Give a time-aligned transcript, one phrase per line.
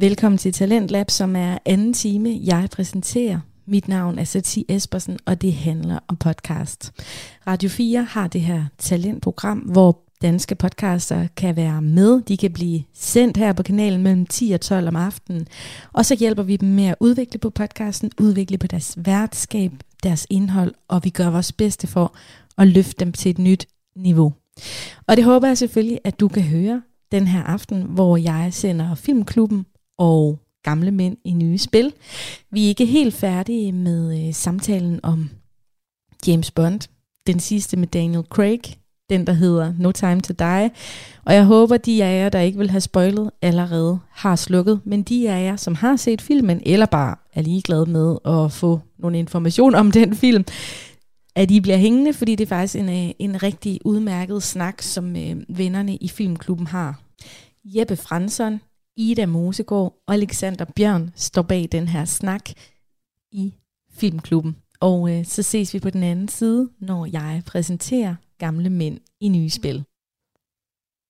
[0.00, 3.40] Velkommen til Talentlab, som er anden time, jeg præsenterer.
[3.66, 6.92] Mit navn er Satie Espersen, og det handler om podcast.
[7.46, 12.22] Radio 4 har det her talentprogram, hvor danske podcaster kan være med.
[12.22, 15.46] De kan blive sendt her på kanalen mellem 10 og 12 om aftenen.
[15.92, 19.72] Og så hjælper vi dem med at udvikle på podcasten, udvikle på deres værtskab,
[20.02, 22.14] deres indhold, og vi gør vores bedste for
[22.58, 24.32] at løfte dem til et nyt niveau.
[25.06, 28.94] Og det håber jeg selvfølgelig, at du kan høre den her aften, hvor jeg sender
[28.94, 29.66] Filmklubben
[30.00, 31.92] og gamle mænd i nye spil.
[32.50, 35.30] Vi er ikke helt færdige med øh, samtalen om
[36.26, 36.80] James Bond,
[37.26, 38.60] den sidste med Daniel Craig,
[39.10, 40.70] den der hedder No Time to Die.
[41.24, 44.80] Og jeg håber, de af jer, der ikke vil have spoilet, allerede har slukket.
[44.84, 48.80] Men de af jer, som har set filmen, eller bare er ligeglade med at få
[48.98, 50.44] nogle information om den film,
[51.34, 55.16] at I bliver hængende, fordi det er faktisk en, øh, en rigtig udmærket snak, som
[55.16, 57.00] øh, vennerne i Filmklubben har.
[57.64, 58.60] Jeppe Fransson,
[59.00, 62.50] Ida Mosegård og Alexander Bjørn står bag den her snak
[63.32, 63.54] i
[63.92, 64.56] Filmklubben.
[64.80, 69.28] Og øh, så ses vi på den anden side, når jeg præsenterer gamle mænd i
[69.28, 69.84] nye spil.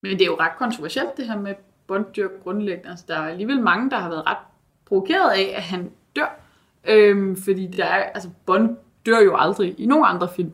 [0.03, 1.55] Men det er jo ret kontroversielt, det her med
[1.87, 2.89] Bond grundlæggende.
[2.89, 4.43] Altså, der er alligevel mange, der har været ret
[4.85, 6.39] provokeret af, at han dør.
[6.83, 10.51] Øhm, fordi der er, altså, Bond dør jo aldrig i nogen andre film.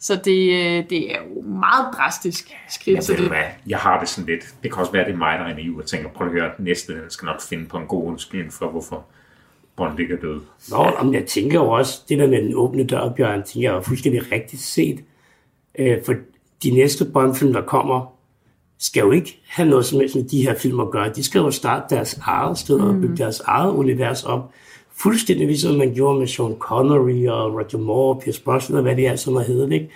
[0.00, 3.04] Så det, øh, det er jo meget drastisk skridt.
[3.04, 4.54] Så det, hvad, jeg har det sådan lidt.
[4.62, 6.50] Det kan også være, det er mig, der er naiv og tænker, prøv at høre,
[6.58, 9.04] næste den skal nok finde på en god undskyldning for, hvorfor
[9.76, 10.40] Bond ikke er død.
[10.70, 13.78] Nå, om jeg tænker jo også, det der med den åbne dør, Bjørn, tænker jeg
[13.78, 15.04] er fuldstændig rigtigt set.
[15.78, 16.14] Øh, for
[16.62, 18.14] de næste Bond-film, der kommer,
[18.78, 21.12] skal jo ikke have noget som helst med de her film at gøre.
[21.12, 24.52] De skal jo starte deres eget sted og bygge deres eget univers op.
[25.02, 29.06] Fuldstændig ligesom man gjorde med Sean Connery og Roger Moore, Pierce Brosnan og hvad det
[29.06, 29.88] er, som har heddet, ikke?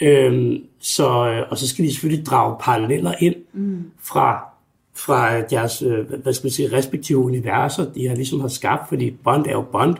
[0.00, 3.82] Øhm, så, øh, og så skal de selvfølgelig drage paralleller ind mm.
[4.02, 4.44] fra,
[4.94, 9.10] fra deres øh, hvad skal man sige, respektive universer, de har ligesom har skabt, fordi
[9.10, 9.96] Bond er jo Bond.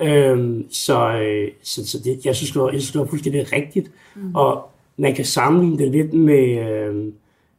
[0.00, 3.52] Øhm, så, øh, så, så det, jeg, synes, det var, jeg synes, det var fuldstændig
[3.52, 3.90] rigtigt.
[4.16, 4.34] Mm.
[4.34, 7.12] Og man kan sammenligne det lidt med øh,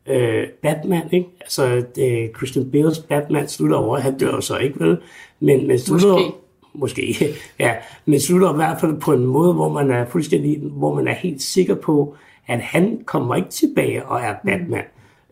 [0.08, 1.28] øh, Batman, ikke?
[1.42, 4.98] Altså, det, Christian Bales Batman slutter over, han dør jo så ikke, vel?
[5.40, 6.34] Men, men slutter, Måske.
[6.74, 7.28] Måske,
[7.60, 7.74] ja.
[8.06, 11.14] Men slutter i hvert fald på en måde, hvor man er fuldstændig, hvor man er
[11.14, 12.16] helt sikker på,
[12.48, 14.84] at han kommer ikke tilbage og er Batman.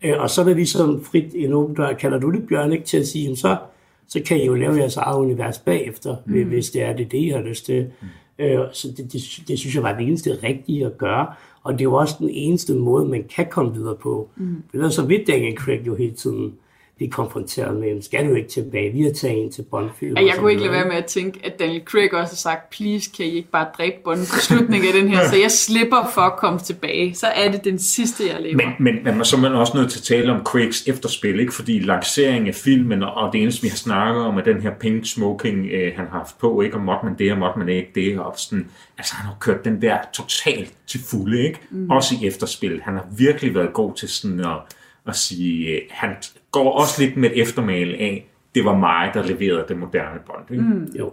[0.02, 0.08] Mm.
[0.08, 2.84] Øh, og så er det ligesom frit en åben dør, kalder du det, Bjørn, ikke,
[2.84, 3.56] til at sige, så,
[4.08, 6.48] så kan I jo lave jeres eget univers bagefter, mm.
[6.48, 7.86] hvis det er det, det I har lyst til.
[8.00, 8.44] Mm.
[8.44, 11.26] Øh, så det, det, det synes jeg var det eneste rigtige at gøre.
[11.66, 14.28] Og det er jo også den eneste måde, man kan komme videre på.
[14.36, 14.62] Mm.
[14.72, 16.52] Det er så vidt, Daniel Craig jo hele tiden
[16.96, 20.16] blive konfronteret med, skal du ikke tilbage, vi har taget en til Bond-film.
[20.16, 22.70] Ja, jeg kunne ikke lade være med at tænke, at Daniel Craig også har sagt,
[22.70, 26.10] please, kan I ikke bare dræbe Bond på slutningen af den her, så jeg slipper
[26.14, 27.14] for at komme tilbage.
[27.14, 28.56] Så er det den sidste, jeg lever.
[28.56, 31.54] Men, men, men så er man også nødt til at tale om Craigs efterspil, ikke?
[31.54, 35.06] fordi lanceringen af filmen, og det eneste, vi har snakket om, er den her pink
[35.06, 36.76] smoking, øh, han har haft på, ikke?
[36.76, 38.68] og måtte man det, og måtte man ikke det, og sådan,
[38.98, 41.58] altså han har kørt den der totalt til fulde, ikke?
[41.70, 41.90] Mm.
[41.90, 42.80] også i efterspil.
[42.82, 44.56] Han har virkelig været god til sådan at,
[45.06, 46.16] at sige, øh, han
[46.50, 50.50] går også lidt med et eftermæle af, det var mig, der leverede det moderne Bond.
[50.50, 50.62] Ikke?
[50.62, 50.92] Mm.
[50.98, 51.12] Jo.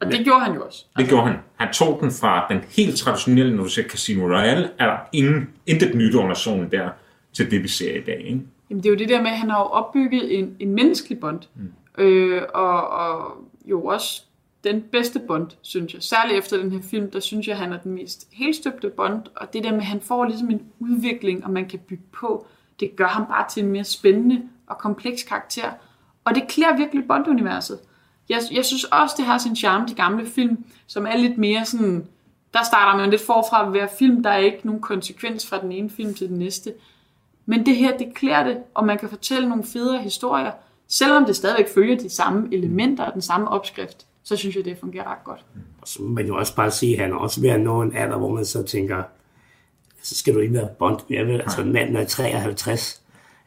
[0.00, 0.84] Og det gjorde han jo også.
[0.96, 1.36] Det gjorde han.
[1.56, 5.50] Han tog den fra den helt traditionelle, når du ser Casino Royale, er der ingen,
[5.66, 6.90] intet nyt under solen der,
[7.32, 8.18] til det vi ser i dag.
[8.18, 8.40] Ikke?
[8.70, 11.20] Jamen, det er jo det der med, at han har jo opbygget en, en menneskelig
[11.20, 11.40] Bond.
[11.54, 12.02] Mm.
[12.02, 13.32] Øh, og, og
[13.66, 14.22] jo også
[14.64, 16.02] den bedste Bond, synes jeg.
[16.02, 19.22] Særligt efter den her film, der synes jeg, han er den mest helstøbte Bond.
[19.36, 22.46] Og det der med, at han får ligesom en udvikling, og man kan bygge på,
[22.80, 25.70] det gør ham bare til en mere spændende og kompleks karakter.
[26.24, 27.78] Og det klæder virkelig Bond-universet.
[28.28, 31.64] Jeg, jeg synes også, det har sin charme, de gamle film, som er lidt mere
[31.64, 32.06] sådan...
[32.54, 35.72] Der starter man lidt forfra ved hver film, der er ikke nogen konsekvens fra den
[35.72, 36.72] ene film til den næste.
[37.46, 40.52] Men det her, det klæder det, og man kan fortælle nogle federe historier,
[40.88, 44.78] selvom det stadigvæk følger de samme elementer og den samme opskrift, så synes jeg, det
[44.78, 45.44] fungerer ret godt.
[45.82, 47.82] Og så må man jo også bare sige, at han er også ved at nå
[47.82, 49.02] en alder, hvor man så tænker,
[50.04, 51.40] så skal du ikke være Bond mere, vel?
[51.40, 53.00] Altså, manden er 53.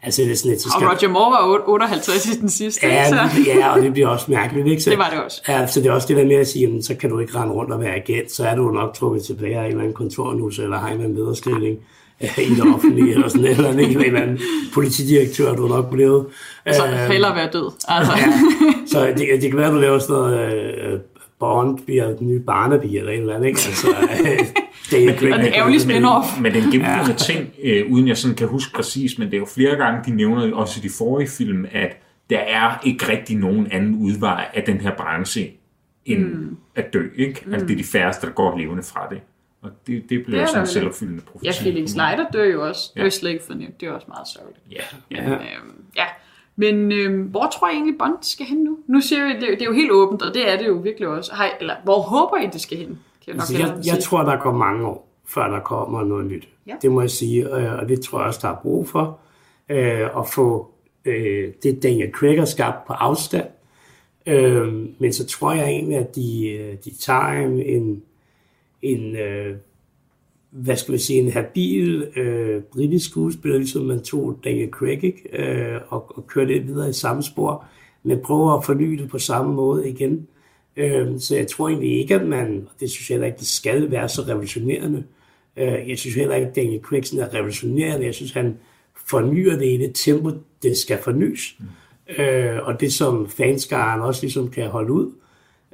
[0.03, 0.87] Altså, det er sådan lidt, så skal...
[0.87, 3.15] Og Roger Moore var 58 i den sidste, Ja, så
[3.45, 4.83] ja, og det bliver også mærkeligt, ikke?
[4.83, 5.41] Så, det var det også.
[5.47, 7.35] Ja, så det er også det der med at sige, jamen, så kan du ikke
[7.39, 9.93] rende rundt og være agent, så er du nok trukket tilbage af en eller anden
[9.93, 11.77] kontornus, eller har en eller anden lederstilling
[12.23, 13.69] øh, i det offentlige, eller sådan eller?
[13.69, 14.39] En eller anden
[14.73, 16.25] politidirektør, du er nok blevet.
[16.71, 17.71] Så Øh, hellere være død.
[17.87, 18.13] Altså.
[18.17, 18.33] Ja,
[18.87, 20.99] så det, det kan være, at du laver sådan noget øh,
[21.39, 23.61] Bond bliver den nye Barnaby eller en eller anden, ikke?
[23.67, 23.87] Altså,
[24.91, 26.41] det er Og det er ærgerligt Men, spin-off.
[26.41, 27.17] men den gennemgående ja.
[27.17, 30.15] ting, øh, uden jeg sådan kan huske præcis, men det er jo flere gange, de
[30.15, 31.97] nævner også i de forrige film, at
[32.29, 35.51] der er ikke rigtig nogen anden udvej af den her branche,
[36.05, 36.57] end mm.
[36.75, 37.41] at dø, ikke?
[37.45, 37.53] Mm.
[37.53, 39.19] Altså det er de færreste, der går levende fra det.
[39.61, 41.45] Og det, det bliver er sådan en selvopfyldende profeti.
[41.47, 41.89] Ja, Felix.
[41.95, 42.91] Leiter dør jo også.
[42.93, 43.09] Det er Ja.
[43.09, 43.81] slet ikke fornemt.
[43.81, 44.59] Det er også meget sørgeligt.
[44.71, 44.81] Ja,
[45.11, 45.21] ja.
[45.23, 46.05] Men, øhm, ja.
[46.55, 48.77] Men øh, hvor tror I egentlig Bond skal hen nu?
[48.87, 51.07] Nu siger vi, det, det er jo helt åbent, og det er det jo virkelig
[51.07, 51.31] også.
[51.33, 52.99] I, eller hvor håber I, det skal hen?
[53.27, 56.49] Nok Altså, jeg, jeg tror, der går mange år, før der kommer noget nyt.
[56.67, 56.75] Ja.
[56.81, 59.19] Det må jeg sige, og og det tror jeg også, der er brug for.
[59.69, 60.71] Øh, at få
[61.05, 63.47] øh, det Daniel Craig har skabt på afstand.
[64.27, 68.03] Øh, men så tror jeg egentlig, at de, øh, de tager en, en,
[68.81, 69.55] en øh,
[70.49, 75.43] hvad skal vi sige, en habil øh, britisk skuespiller, ligesom man tog Daniel Craig, ikke?
[75.43, 77.65] Øh, og, og kørte det videre i samme spor,
[78.03, 80.27] men prøver at forny det på samme måde igen.
[80.77, 83.47] Øh, så jeg tror egentlig ikke, at man, og det synes jeg heller ikke, det
[83.47, 85.03] skal være så revolutionerende.
[85.57, 88.05] Øh, jeg synes heller ikke, at Daniel Craig sådan er revolutionerende.
[88.05, 88.57] Jeg synes, han
[89.07, 90.31] fornyer det i det tempo,
[90.63, 91.55] det skal fornyes.
[91.59, 91.65] Mm.
[92.23, 95.11] Øh, og det som fanskaren også ligesom kan holde ud.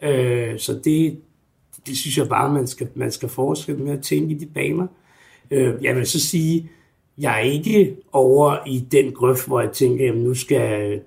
[0.04, 1.20] Øh, så det,
[1.88, 4.88] det synes jeg bare, man skal, man skal fortsætte med at tænke i de baner.
[5.52, 6.70] Øh, jeg vil så sige,
[7.18, 11.02] jeg er ikke over i den grøft, hvor jeg tænker, at nu skal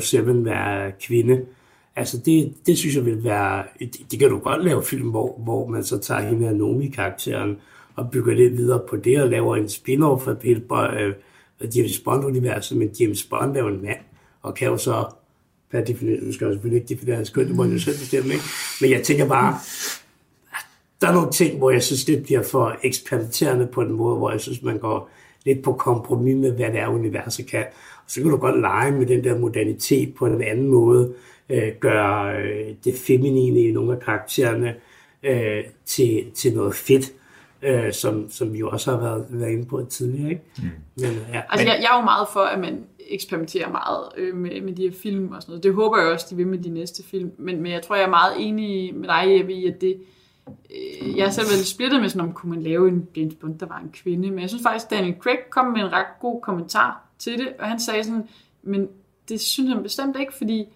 [0.00, 1.40] 007 være kvinde.
[1.96, 5.38] Altså det, det synes jeg vil være, det, det kan du godt lave film, hvor,
[5.38, 7.56] hvor man så tager hende her Nomi-karakteren
[7.96, 11.14] og bygger det videre på det og laver en spin-off af Peter, øh,
[11.76, 13.98] James Bond-universet, men James Bond er jo en mand,
[14.42, 15.04] og kan jo så,
[15.70, 17.98] per definition, nu skal jeg selvfølgelig ikke definere hans køn, det må jeg jo selv
[17.98, 18.44] bestemme, ikke?
[18.80, 19.58] men jeg tænker bare,
[21.00, 24.30] der er nogle ting, hvor jeg synes, det bliver for eksperimenterende på en måde, hvor
[24.30, 25.10] jeg synes, man går
[25.44, 27.64] lidt på kompromis med, hvad det er, universet kan.
[28.04, 31.14] Og så kan du godt lege med den der modernitet på en anden måde,
[31.52, 34.74] øh, gøre øh, det feminine i nogle af karaktererne
[35.22, 37.12] øh, til, til noget fedt,
[37.62, 40.30] øh, som, som vi jo også har været, været inde på tidligere.
[40.30, 40.42] Ikke?
[40.58, 40.62] Mm.
[40.96, 41.42] Men, ja.
[41.48, 44.82] Altså, jeg, jeg er jo meget for, at man eksperimenterer meget øh, med, med de
[44.82, 45.62] her film og sådan noget.
[45.62, 47.30] Det håber jeg også, de vil med de næste film.
[47.38, 49.96] Men, men jeg tror, jeg er meget enig med dig, Jeppe, i, at det,
[50.48, 53.58] øh, jeg er selv vel splittet med sådan, om kunne man lave en James Bond,
[53.58, 54.30] der var en kvinde.
[54.30, 57.66] Men jeg synes faktisk, Daniel Craig kom med en ret god kommentar til det, og
[57.66, 58.28] han sagde sådan,
[58.62, 58.88] men
[59.28, 60.66] det synes han bestemt ikke, fordi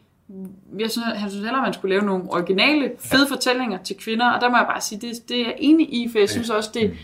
[0.78, 3.34] jeg synes, han synes heller, at man skulle lave nogle originale, fede ja.
[3.34, 6.08] fortællinger til kvinder, og der må jeg bare sige, det, det er jeg enig i,
[6.12, 6.96] for jeg synes også, det,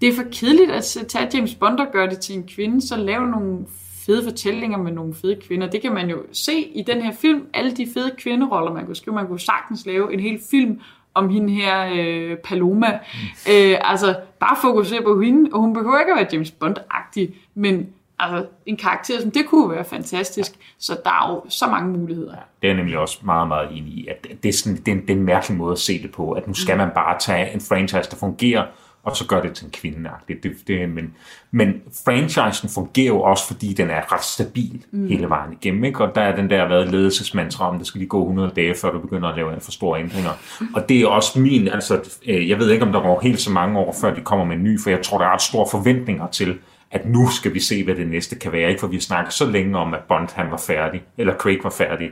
[0.00, 2.96] det er for kedeligt at tage James Bond og gøre det til en kvinde, så
[2.96, 3.66] lave nogle
[4.06, 5.70] fede fortællinger med nogle fede kvinder.
[5.70, 7.46] Det kan man jo se i den her film.
[7.54, 9.14] Alle de fede kvinderoller, man kunne skrive.
[9.14, 10.80] Man kunne sagtens lave en hel film
[11.14, 12.92] om hende her, øh, Paloma.
[12.92, 13.52] Mm.
[13.52, 17.88] Øh, altså, bare fokusere på hende, og hun behøver ikke at være James Bond-agtig, men
[18.18, 20.52] altså, en karakter som det kunne være fantastisk.
[20.78, 22.32] Så der er jo så mange muligheder.
[22.32, 24.92] Det er jeg nemlig også meget, meget enig i, at det er, sådan, det, er
[24.92, 27.18] en, det er en mærkelig måde at se det på, at nu skal man bare
[27.18, 28.64] tage en franchise, der fungerer,
[29.06, 30.42] og så gør det til en kvindeagtigt.
[30.42, 31.14] Det, det, men,
[31.50, 31.74] men
[32.04, 35.08] franchisen fungerer jo også, fordi den er ret stabil mm.
[35.08, 35.84] hele vejen igennem.
[35.84, 36.04] Ikke?
[36.04, 38.92] Og der er den der været ledelsesmantra om, der skal lige gå 100 dage, før
[38.92, 40.30] du begynder at lave for store ændringer.
[40.74, 43.50] Og det er også min, altså, øh, jeg ved ikke, om der går helt så
[43.50, 45.66] mange år, før de kommer med en ny, for jeg tror, der er ret store
[45.70, 46.58] forventninger til,
[46.96, 48.68] at nu skal vi se, hvad det næste kan være.
[48.68, 48.80] Ikke?
[48.80, 52.10] For vi snakker så længe om, at Bond han var færdig, eller Craig var færdig.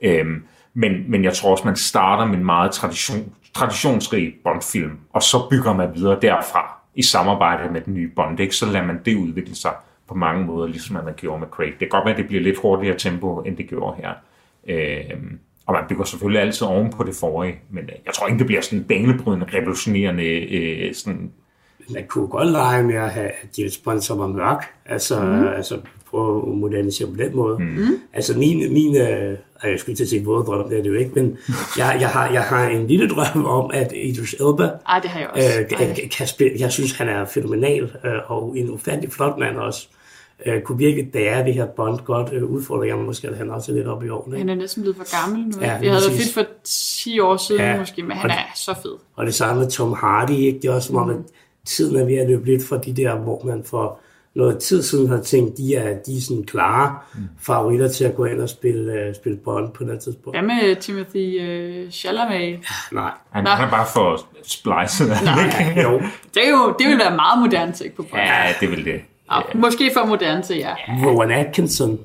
[0.00, 0.42] Øhm,
[0.74, 5.46] men, men jeg tror også, man starter med en meget tradition, traditionsrig Bond-film, og så
[5.50, 8.40] bygger man videre derfra i samarbejde med den nye Bond.
[8.40, 8.56] Ikke?
[8.56, 9.72] Så lader man det udvikle sig
[10.08, 11.70] på mange måder, ligesom man gjorde med Craig.
[11.70, 14.12] Det kan godt være, at det bliver lidt hurtigere tempo, end det gjorde her.
[14.68, 18.38] Øhm, og man bygger selvfølgelig altid oven på det forrige, men øh, jeg tror ikke,
[18.38, 21.32] det bliver sådan banebrydende, revolutionerende øh, sådan
[21.88, 24.64] man kunne godt lege med at have James Bond, som var mørk.
[24.86, 25.46] Altså, mm.
[25.46, 25.78] altså
[26.10, 27.58] prøve at modernisere på den måde.
[27.58, 28.00] Mm.
[28.12, 30.94] Altså min, min øh, jeg skulle til at sige våde drøm, det er det jo
[30.94, 31.38] ikke, men
[31.78, 35.20] jeg, jeg, har, jeg har en lille drøm om, at Idris Elba Ej, det har
[35.20, 35.60] jeg også.
[35.60, 39.56] Øh, kan, kan spille, jeg synes, han er fænomenal, øh, og en ufattelig flot mand
[39.56, 39.88] også.
[40.46, 43.72] Øh, kunne virkelig bære det her Bond godt øh, udfordre jeg måske, at han også
[43.72, 44.38] er lidt oppe i årene.
[44.38, 45.52] Han er næsten blevet for gammel nu.
[45.60, 48.52] Ja, jeg havde været fedt for 10 år siden ja, måske, men han det, er
[48.54, 48.96] så fed.
[49.14, 50.58] Og det samme med Tom Hardy, ikke?
[50.62, 51.16] det er også som om, at
[51.64, 53.98] tiden er ved at løbe lidt fra de der, hvor man for
[54.34, 57.28] noget tid siden har tænkt, de er, de er sådan klare mm.
[57.40, 60.38] favoritter til at gå ind og spille, uh, spille Bond på det tidspunkt.
[60.38, 61.40] Hvad med Timothy
[61.84, 62.50] uh, Chalamet?
[62.50, 62.56] Ja,
[62.92, 63.10] nej.
[63.30, 65.08] Han, han er bare for splicet.
[65.24, 66.02] Nej, jo.
[66.34, 68.22] Det, er jo, det vil være meget moderne til på Bond.
[68.22, 69.00] Ja, det vil det.
[69.32, 70.74] Ja, måske for moderne til, ja.
[70.88, 71.98] Rowan Atkinson.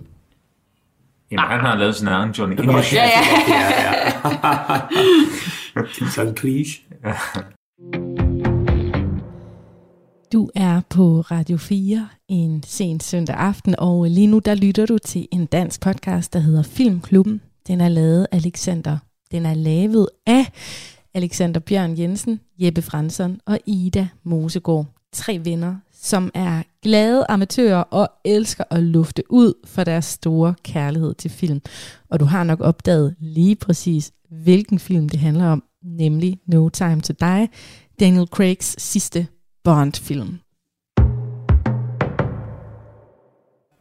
[1.31, 2.95] Jamen, han har lavet sin egen Johnny English.
[2.95, 3.09] Ja, ja.
[3.47, 4.81] ja,
[5.75, 6.09] ja.
[6.15, 6.81] Sådan Cleese.
[10.33, 14.97] Du er på Radio 4 en sen søndag aften, og lige nu der lytter du
[14.97, 17.41] til en dansk podcast, der hedder Filmklubben.
[17.67, 18.97] Den er lavet af Alexander.
[19.31, 20.51] Den er lavet af
[21.13, 24.85] Alexander Bjørn Jensen, Jeppe Fransson og Ida Mosegård.
[25.13, 31.13] Tre venner, som er glade amatører og elsker at lufte ud for deres store kærlighed
[31.13, 31.61] til film.
[32.09, 34.11] Og du har nok opdaget lige præcis,
[34.43, 37.47] hvilken film det handler om, nemlig No Time to Die,
[37.99, 39.27] Daniel Craigs sidste
[39.63, 40.39] Bond-film.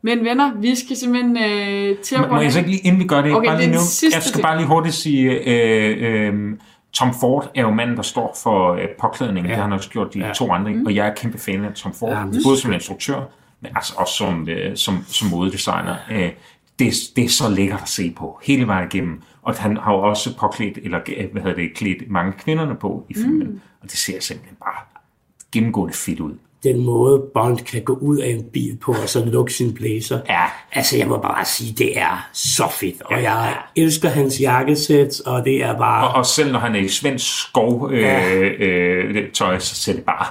[0.03, 3.01] Men venner, vi skal simpelthen øh, til at Må, må jeg så ikke lige, inden
[3.01, 4.95] vi gør det, Okay, bare det er lige nu, sidste jeg skal bare lige hurtigt
[4.95, 6.59] sige, øh, øh,
[6.93, 9.45] Tom Ford er jo manden, der står for øh, påklædningen.
[9.45, 9.49] Ja.
[9.49, 10.33] Det har han også gjort de ja.
[10.33, 10.87] to andre, mm.
[10.87, 13.21] og jeg er kæmpe fan af Tom Ford, Ja, er både som instruktør,
[13.61, 15.97] men altså også som, øh, som, som modedesigner.
[16.11, 16.31] Øh,
[16.79, 19.23] det, det er så lækkert at se på, hele vejen igennem.
[19.43, 23.07] Og han har jo også påklædt, eller øh, hvad hedder det, klædt mange kvinderne på
[23.09, 23.49] i filmen.
[23.49, 23.61] Mm.
[23.83, 24.98] Og det ser simpelthen bare
[25.53, 26.33] gennemgående fedt ud.
[26.63, 30.21] Den måde, Bond kan gå ud af en bil på, og så lukke sin blazer.
[30.29, 30.45] Ja.
[30.73, 33.03] Altså, jeg må bare sige, det er så fedt.
[33.03, 36.09] Og jeg elsker hans jakkesæt, og det er bare...
[36.09, 38.35] Og, og selv når han er i svensk skov øh, Ja.
[38.41, 40.27] øh, tøj, så ser det bare...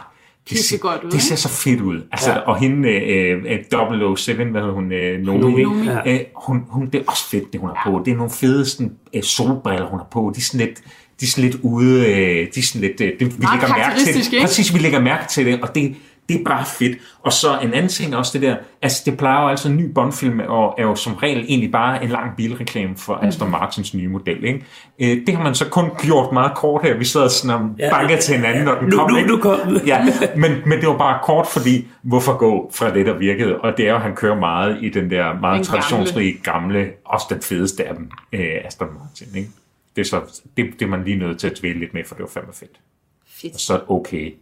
[0.49, 2.01] Det Pissegodt ud, Det ser så fedt ud.
[2.11, 2.37] Altså, ja.
[2.37, 6.13] Og hende, øh, øh, 007, hvad hedder hun, øh, Nomi, Nomi, ja.
[6.13, 8.01] øh, hun, hun, det er også fedt, det hun har på.
[8.05, 10.31] Det er nogle fede sådan, øh, solbriller, hun har på.
[10.35, 10.81] De er sådan lidt,
[11.19, 13.75] de er sådan lidt ude, øh, de er sådan lidt, øh, det, vi Meget lægger
[13.77, 14.41] mærke til det.
[14.41, 15.95] Præcis, vi lægger mærke til det, og det,
[16.29, 16.97] det er bare fedt.
[17.23, 19.75] Og så en anden ting er også det der, altså det plejer jo altså en
[19.77, 23.93] ny Bond-film, og er jo som regel egentlig bare en lang bilreklame for Aston Martins
[23.93, 24.43] nye model.
[24.45, 24.65] Ikke?
[25.01, 26.97] Øh, det har man så kun gjort meget kort her.
[26.97, 27.89] Vi sad sådan og Ja.
[27.89, 29.11] bankede til hinanden, når den Nu- kom.
[29.11, 29.29] nu- ikke?
[29.29, 30.05] nu kom ja,
[30.35, 33.57] men, men det var bare kort, fordi hvorfor gå fra det, der virkede?
[33.57, 36.87] Og det er jo, at han kører meget i den der meget Den traditionsrige gamle,
[37.05, 39.27] også den fedeste af dem, øh, Aston Martin.
[39.35, 39.49] Ikke?
[39.97, 42.15] Det, er så, det, det er man lige nødt til at dvæle lidt med, for
[42.15, 42.79] det var fandme fedt.
[43.27, 43.53] Fedt.
[43.53, 44.35] Og så okay,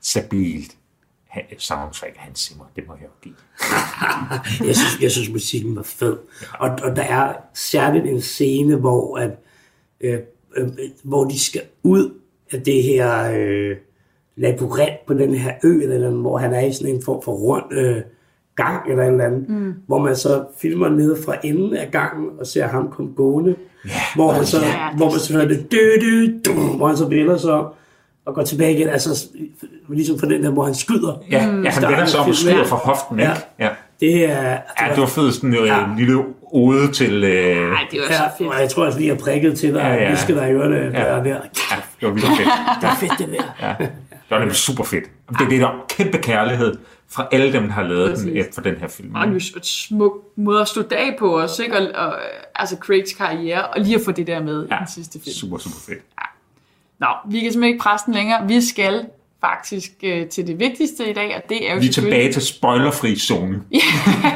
[0.00, 0.76] stabilt
[1.58, 3.34] soundtrack af Hans Zimmer, det må jeg jo give.
[4.68, 6.16] Jeg synes, jeg synes musikken var fed.
[6.58, 9.30] Og, og der er særligt en scene, hvor, at,
[10.00, 10.18] øh,
[10.56, 10.68] øh,
[11.02, 12.20] hvor de skal ud
[12.52, 13.76] af det her øh,
[14.36, 17.32] labyrint på den her ø, eller, eller, hvor han er i sådan en form for
[17.32, 18.02] rund øh,
[18.56, 19.74] gang eller et eller andet, mm.
[19.86, 23.96] hvor man så filmer nede fra enden af gangen og ser ham komme gående, yeah.
[24.14, 26.86] hvor, han så, Ja, yeah, det hvor man så hører det, dø, dø, dø, hvor
[26.88, 27.52] han så vender sig
[28.26, 29.26] og går tilbage igen, altså
[29.88, 31.18] ligesom for den der, hvor han skyder.
[31.30, 33.32] Ja, ja han Starten vender sig om og skyder fra hoften, ikke?
[33.58, 33.64] Ja.
[33.64, 33.70] Ja.
[34.00, 34.50] Det er...
[34.80, 35.84] Ja, det var fedt sådan øh, Ja.
[35.84, 37.24] en lille ode til...
[37.24, 38.48] Øh, Nej, det var Ja, så fedt.
[38.50, 40.16] og jeg tror også lige, jeg prikket til dig, Ja, ja, ja.
[40.16, 40.76] skal der i ørerne.
[40.76, 41.04] Ja.
[41.04, 41.28] Der, der.
[41.30, 41.36] ja,
[42.00, 42.48] det var vildt fedt.
[42.80, 43.66] Det er fedt, det der.
[43.68, 43.74] Ja.
[44.10, 45.04] Det var nemlig super fedt.
[45.28, 46.74] Det er det, der er kæmpe kærlighed
[47.08, 48.46] fra alle dem, der har lavet den Præcis.
[48.46, 49.14] efter den her film.
[49.14, 51.76] Og et smuk måde at stå dag på os, ikke?
[51.76, 52.18] Og, og,
[52.54, 54.74] altså Craigs karriere, og lige at få det der med ja.
[54.74, 55.34] i den sidste film.
[55.34, 56.02] Super, super fedt.
[56.98, 58.48] Nå, vi kan simpelthen ikke presse den længere.
[58.48, 59.06] Vi skal
[59.40, 62.42] faktisk øh, til det vigtigste i dag, og det er jo Vi er tilbage til
[62.42, 63.62] spoilerfri zone.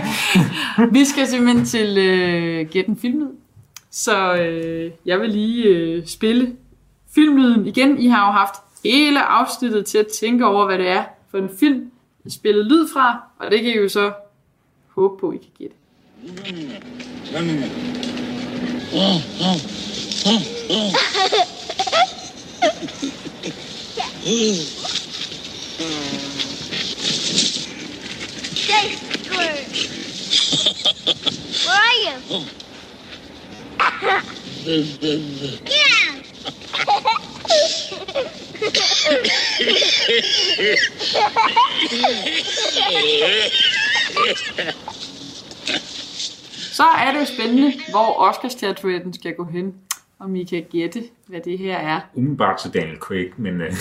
[0.92, 3.28] Vi skal simpelthen til øh, Gæt en filmlyd.
[3.90, 6.52] Så øh, jeg vil lige øh, spille
[7.14, 7.98] filmlyden igen.
[7.98, 11.50] I har jo haft hele afsnittet til at tænke over, hvad det er for en
[11.60, 11.90] film,
[12.25, 14.12] jeg spillede lyd fra, og det kan I jo så
[14.88, 15.76] håbe på, I kan gætte.
[31.66, 32.44] Where are you?
[35.66, 36.08] yeah!
[46.72, 49.74] Så er det jo spændende, hvor Oscars-statuetten skal gå hen.
[50.20, 52.00] Om I kan gætte, hvad det her er.
[52.14, 53.72] Umiddelbart til Daniel Craig, men øh,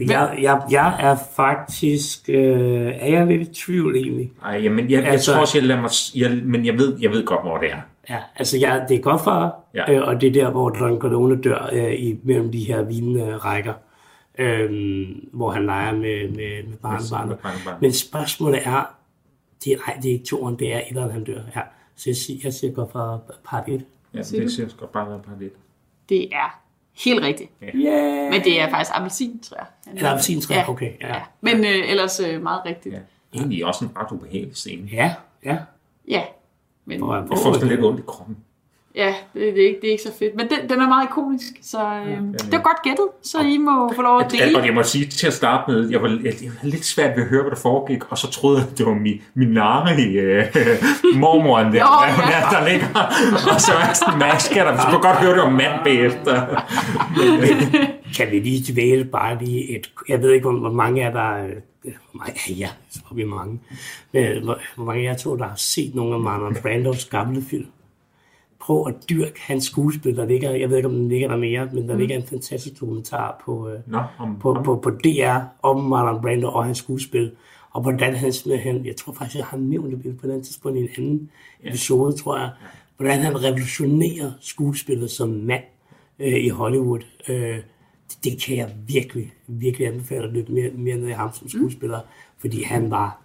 [0.08, 2.18] Jeg, jeg, jeg er faktisk...
[2.28, 4.30] Øh, er jeg lidt i tvivl egentlig?
[4.44, 5.90] ej, jamen, jeg, jeg Altså- tror også, jeg lader mig...
[6.14, 7.80] Jeg, men jeg ved, jeg ved godt, hvor det er.
[8.10, 9.92] Ja, altså jeg, det er godt for, Ja.
[9.92, 9.98] ja.
[9.98, 13.36] øh, og det er der, hvor Don Corleone dør øh, i, mellem de her vinende
[13.36, 13.74] rækker,
[14.38, 14.70] øh,
[15.32, 17.38] hvor han leger med, med, med barnebarnet.
[17.38, 17.82] barnebarnet.
[17.82, 18.94] Men spørgsmålet er,
[19.64, 21.40] det, er- nej, det er ikke toren, det er etteren, han dør.
[21.56, 21.60] Ja.
[21.96, 23.84] Så jeg siger, jeg siger godt for part 1.
[24.14, 25.52] Ja, Siger det ser jeg godt bare bare lidt.
[26.08, 26.60] Det er
[27.04, 27.50] helt rigtigt.
[27.74, 28.30] Yeah!
[28.32, 29.56] Men det er faktisk appelsintræ.
[29.94, 31.08] Eller appelsintræ, okay, ja.
[31.08, 31.20] ja.
[31.40, 32.94] Men øh, ellers øh, meget rigtigt.
[32.94, 33.00] Ja.
[33.34, 33.38] Ja.
[33.38, 34.88] Egentlig også en ret ubehagelig scene.
[34.92, 35.58] Ja, ja.
[36.08, 36.22] ja.
[36.88, 38.36] Men Hvor, Jeg får sådan lidt ondt i kroppen.
[38.94, 40.36] ja, det, det, er ikke, det er ikke så fedt.
[40.36, 43.06] Men den, den er meget ikonisk, så øh, det var godt gættet.
[43.22, 44.58] Så I må få lov at Ja, dele.
[44.58, 47.16] og jeg må sige til at starte med, jeg var, jeg, jeg var lidt svært
[47.16, 49.48] ved at høre, hvad der foregik, og så troede jeg, at det var min, min
[49.48, 50.44] nare, øh,
[51.22, 52.40] mormoren der, Jo, der, ja.
[52.40, 52.88] der, der ligger.
[53.54, 54.72] Og så var jeg sådan, hvad sker der?
[54.90, 56.34] Kunne godt høre, det var mand bagefter.
[58.16, 59.90] Kan vi lige dvæle bare lige et...
[60.08, 61.34] Jeg ved ikke, hvor, hvor mange af der...
[61.84, 63.60] øh, mange jer, så er vi mange.
[64.12, 67.42] Men hvor, hvor mange af jer tror, der har set nogle af Marlon Brandos gamle
[67.42, 67.66] film?
[68.60, 70.16] Prøv at dyrke hans skuespil.
[70.16, 72.00] Der ligger, jeg ved ikke, om den ligger der mere, men der mm.
[72.00, 76.22] ligger en fantastisk dokumentar på, øh, Nå, om, på, om, på, på DR om Marlon
[76.22, 77.32] Brando og hans skuespil.
[77.70, 80.80] Og hvordan han simpelthen, jeg tror faktisk, jeg har nævnt det på den tidspunkt i
[80.80, 81.30] en anden
[81.64, 82.50] episode, tror jeg,
[82.96, 85.62] hvordan han revolutionerer skuespillet som mand
[86.18, 87.00] øh, i Hollywood.
[87.28, 87.58] Øh,
[88.08, 91.48] det, det kan jeg virkelig, virkelig anbefale at lytte mere, mere ned i ham som
[91.48, 92.00] skuespiller,
[92.38, 93.22] fordi han var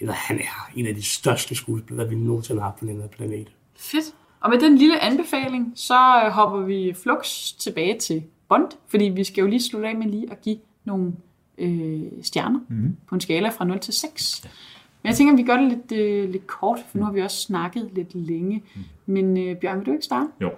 [0.00, 3.52] eller han er en af de største skuespillere, vi nogensinde har på den her planet.
[3.76, 4.14] Fedt.
[4.40, 9.24] Og med den lille anbefaling, så øh, hopper vi flux tilbage til Bond, fordi vi
[9.24, 11.12] skal jo lige slutte af med lige at give nogle
[11.58, 12.96] øh, stjerner mm.
[13.08, 14.42] på en skala fra 0 til 6.
[15.02, 17.22] Men jeg tænker, at vi gør det lidt, øh, lidt kort, for nu har vi
[17.22, 18.62] også snakket lidt længe.
[19.06, 20.28] Men øh, Bjørn, vil du ikke starte?
[20.40, 20.50] Jo.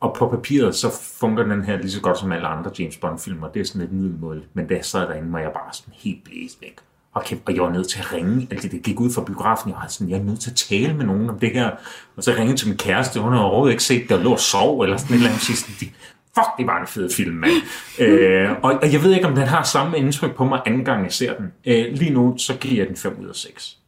[0.00, 3.48] Og på papiret, så fungerer den her lige så godt som alle andre James Bond-filmer.
[3.48, 4.44] Det er sådan et middelmål.
[4.54, 6.76] Men da jeg sad derinde, var jeg bare sådan helt blæst væk.
[7.14, 8.48] Og, kæft, og jeg var nødt til at ringe.
[8.50, 9.70] Altså, det gik ud fra biografen.
[9.70, 11.70] Jeg var sådan, jeg er nødt til at tale med nogen om det her.
[12.16, 13.20] Og så ringede til min kæreste.
[13.20, 15.42] Hun havde overhovedet ikke set, der lå og sov, eller sådan et eller andet.
[15.42, 15.86] Sådan, de,
[16.34, 17.52] fuck, det var en fed film, mand.
[17.98, 21.04] øh, og, og, jeg ved ikke, om den har samme indtryk på mig, anden gang
[21.04, 21.52] jeg ser den.
[21.66, 23.78] Øh, lige nu, så giver jeg den 5 ud af 6.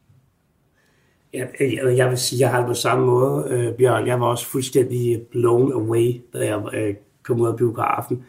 [1.33, 4.07] Jeg, øh, jeg, jeg vil sige, jeg har det på samme måde, øh, Bjørn.
[4.07, 8.25] Jeg var også fuldstændig blown away, da jeg øh, kom ud af biografen.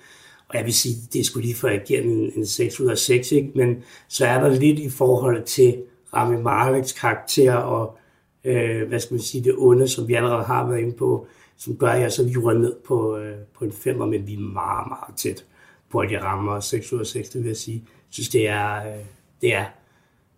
[0.50, 2.98] Og jeg vil sige, det skulle lige før jeg giver en, en 6 ud af
[2.98, 3.52] 6, ikke?
[3.56, 5.82] men så er der lidt i forhold til
[6.16, 7.98] Rami Maleks karakter og,
[8.44, 11.28] øh, hvad skal man sige, det onde, som vi allerede har været inde på,
[11.58, 14.40] som gør, at jeg så jurer ned på, øh, på en 5, men vi er
[14.40, 15.46] meget, meget tæt
[15.92, 17.84] på, at jeg rammer 6 ud af 6, det vil jeg sige.
[17.86, 19.04] Jeg synes, det er, øh,
[19.42, 19.66] det er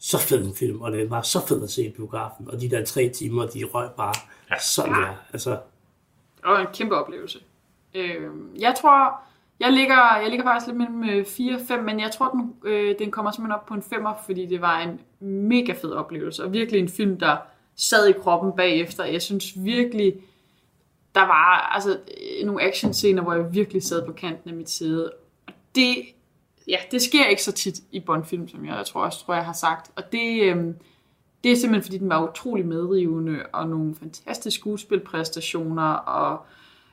[0.02, 2.70] så fed en film, og det var så fedt at se i biografen, og de
[2.70, 4.14] der tre timer, de røg bare
[4.50, 4.60] ja.
[4.60, 5.16] sådan der.
[5.34, 5.60] Altså,
[6.44, 7.40] Og en kæmpe oplevelse.
[7.96, 9.22] Øh, jeg tror,
[9.60, 12.96] jeg ligger, jeg ligger faktisk lidt mellem 4 og 5, men jeg tror, den, øh,
[13.00, 16.54] den kommer simpelthen op på en 5'er, fordi det var en mega fed oplevelse, og
[16.54, 17.38] virkelig en film, der
[17.76, 19.06] sad i kroppen bagefter.
[19.06, 20.14] Jeg synes virkelig,
[21.16, 25.12] der var altså, øh, nogle actionscener, hvor jeg virkelig sad på kanten af mit sæde.
[25.48, 25.96] Og det,
[26.68, 29.46] ja, det sker ikke så tit i Bond-film, som jeg, jeg tror også tror, jeg
[29.46, 29.92] har sagt.
[29.96, 30.66] Og det, øh,
[31.44, 36.46] det er simpelthen, fordi den var utrolig medrivende, og nogle fantastiske skuespilpræstationer, og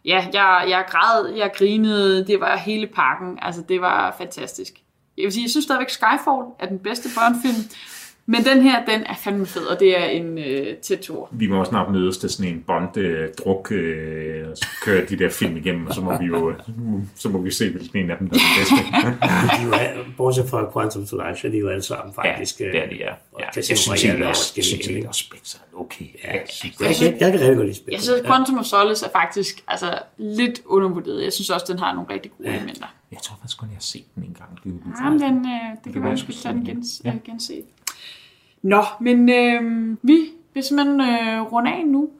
[0.05, 3.39] ja, jeg, jeg græd, jeg grinede, det var hele pakken.
[3.43, 4.83] Altså, det var fantastisk.
[5.17, 7.71] Jeg vil sige, jeg synes stadigvæk, Skyfall er den bedste Bond-film,
[8.31, 11.29] men den her, den er fandme fed, og det er en øh, tæt tur.
[11.33, 15.31] Vi må også snart mødes til sådan en Bond-druk, øh, og så kører de der
[15.31, 16.55] film igennem, og så må vi jo
[17.15, 18.75] så må vi se, hvilken en af dem, der er den bedste.
[19.71, 22.61] de er bortset fra Quantum Solace, de er jo alle sammen faktisk...
[22.61, 23.13] ja, det er de, ja.
[23.33, 23.47] og ja.
[23.57, 26.05] Jeg synes er også, også jeg også, Spencer er okay.
[26.25, 26.43] Ja, Jeg,
[26.81, 27.93] jeg, jeg kan rigtig godt lide spil.
[27.93, 31.25] Jeg synes, Quantum of Solace er faktisk altså, lidt undervurderet.
[31.25, 32.87] Jeg synes også, den har nogle rigtig gode elementer.
[33.13, 34.51] Jeg tror faktisk kun, jeg har set den en gang.
[34.65, 37.15] Det, Ja, men den, øh, det kan være, at vi skal tage den gens, ja.
[37.25, 37.53] gense.
[38.63, 40.19] Nå, men øh, vi
[40.55, 42.11] vil simpelthen øh, runde af nu.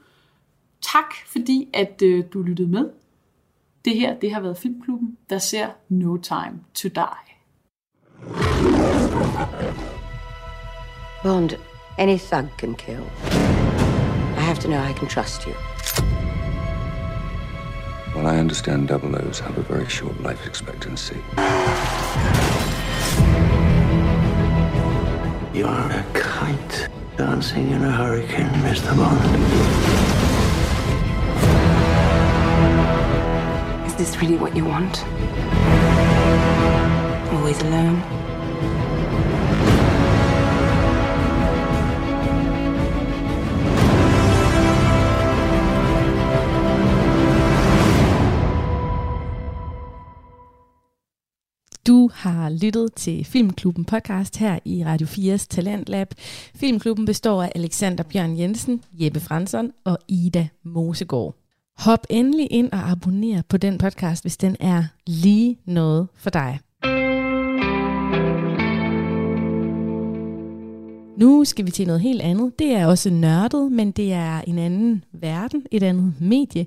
[0.83, 2.91] Tak, fordi at øh, du lyttede med.
[3.85, 7.29] Det her, det har været Filmklubben, der ser No Time to Die.
[11.23, 11.51] Bond,
[11.99, 13.03] any thug can kill.
[14.37, 15.55] I have to know I can trust you.
[18.15, 21.17] Well, I understand double O's have a very short life expectancy.
[25.59, 28.97] You are a kite dancing in a hurricane, Mr.
[28.97, 29.19] Bond.
[33.89, 35.05] Is this really what you want?
[37.35, 38.18] Always alone?
[51.89, 56.15] Du har lyttet til Filmklubben podcast her i Radio 4's Talentlab.
[56.55, 61.35] Filmklubben består af Alexander Bjørn Jensen, Jeppe Fransson og Ida Mosegård.
[61.79, 66.61] Hop endelig ind og abonner på den podcast, hvis den er lige noget for dig.
[71.19, 72.59] Nu skal vi til noget helt andet.
[72.59, 76.67] Det er også nørdet, men det er en anden verden, et andet medie.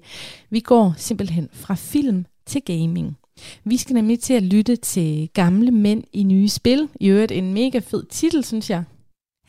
[0.49, 3.17] Vi går simpelthen fra film til gaming.
[3.63, 6.89] Vi skal nemlig til at lytte til gamle mænd i nye spil.
[6.99, 8.83] I øvrigt en mega fed titel, synes jeg.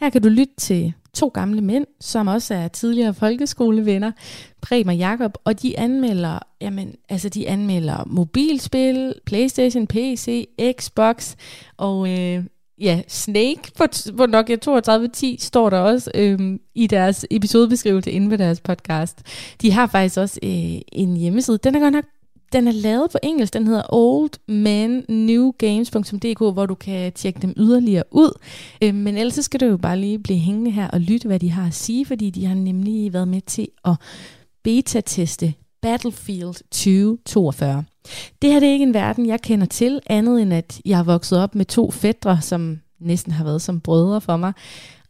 [0.01, 4.13] Her kan du lytte til to gamle mænd, som også er tidligere folkeskolevenner,
[4.63, 11.35] Prem og Jakob, og de anmelder, jamen, altså de anmelder mobilspil, Playstation, PC, Xbox,
[11.77, 12.45] og øh,
[12.81, 13.85] ja, Snake på,
[14.17, 19.23] på Nokia 3210 står der også øh, i deres episodebeskrivelse inde ved deres podcast.
[19.63, 21.59] De har faktisk også øh, en hjemmeside.
[21.59, 22.05] Den er godt nok
[22.53, 28.39] den er lavet på engelsk, den hedder oldmannewgames.dk, hvor du kan tjekke dem yderligere ud.
[28.83, 31.39] Øh, men ellers så skal du jo bare lige blive hængende her og lytte, hvad
[31.39, 33.95] de har at sige, fordi de har nemlig været med til at
[34.63, 37.85] beta-teste Battlefield 2042.
[38.43, 41.05] Det her det er ikke en verden, jeg kender til, andet end at jeg er
[41.05, 44.53] vokset op med to fædre, som næsten har været som brødre for mig.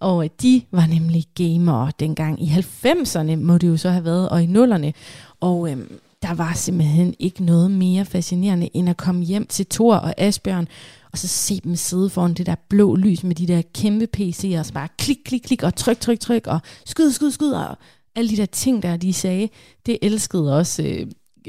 [0.01, 4.43] Og de var nemlig gamere dengang i 90'erne, må det jo så have været, og
[4.43, 4.93] i nullerne.
[5.41, 9.95] Og øhm, der var simpelthen ikke noget mere fascinerende, end at komme hjem til Thor
[9.95, 10.69] og Asbjørn,
[11.13, 14.59] og så se dem sidde foran det der blå lys med de der kæmpe PC'er,
[14.59, 17.77] og så bare klik, klik, klik, og tryk, tryk, tryk, og skyd, skyd, skyd, og
[18.15, 19.49] alle de der ting, der de sagde,
[19.87, 21.07] det elskede også, øh,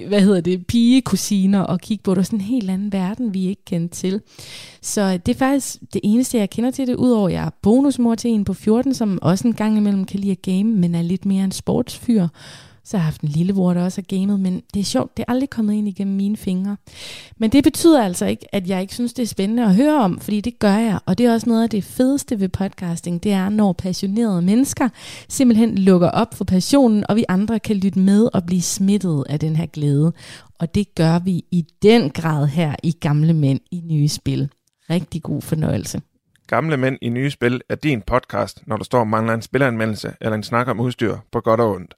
[0.07, 3.47] hvad hedder det, pigekusiner, og kigge på, det var sådan en helt anden verden, vi
[3.47, 4.21] ikke kendte til.
[4.81, 8.15] Så det er faktisk det eneste, jeg kender til det, udover at jeg er bonusmor
[8.15, 11.01] til en på 14, som også en gang imellem kan lide at game, men er
[11.01, 12.27] lidt mere en sportsfyr.
[12.85, 15.25] Så har jeg haft en lillebror, der også har gamet, men det er sjovt, det
[15.27, 16.77] er aldrig kommet ind igennem mine fingre.
[17.37, 20.19] Men det betyder altså ikke, at jeg ikke synes, det er spændende at høre om,
[20.19, 23.31] fordi det gør jeg, og det er også noget af det fedeste ved podcasting, det
[23.31, 24.89] er, når passionerede mennesker
[25.29, 29.39] simpelthen lukker op for passionen, og vi andre kan lytte med og blive smittet af
[29.39, 30.13] den her glæde.
[30.59, 34.49] Og det gør vi i den grad her i Gamle Mænd i Nye Spil.
[34.89, 36.01] Rigtig god fornøjelse.
[36.47, 40.13] Gamle Mænd i Nye Spil er din podcast, når du står og mangler en spilleranmeldelse
[40.21, 41.93] eller en snak om udstyr på godt og ondt.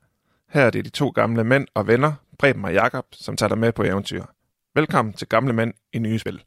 [0.50, 3.58] Her er det de to gamle mænd og venner, Preben og Jakob, som tager dig
[3.58, 4.24] med på eventyr.
[4.76, 6.44] Velkommen til Gamle Mænd i Nye Spil.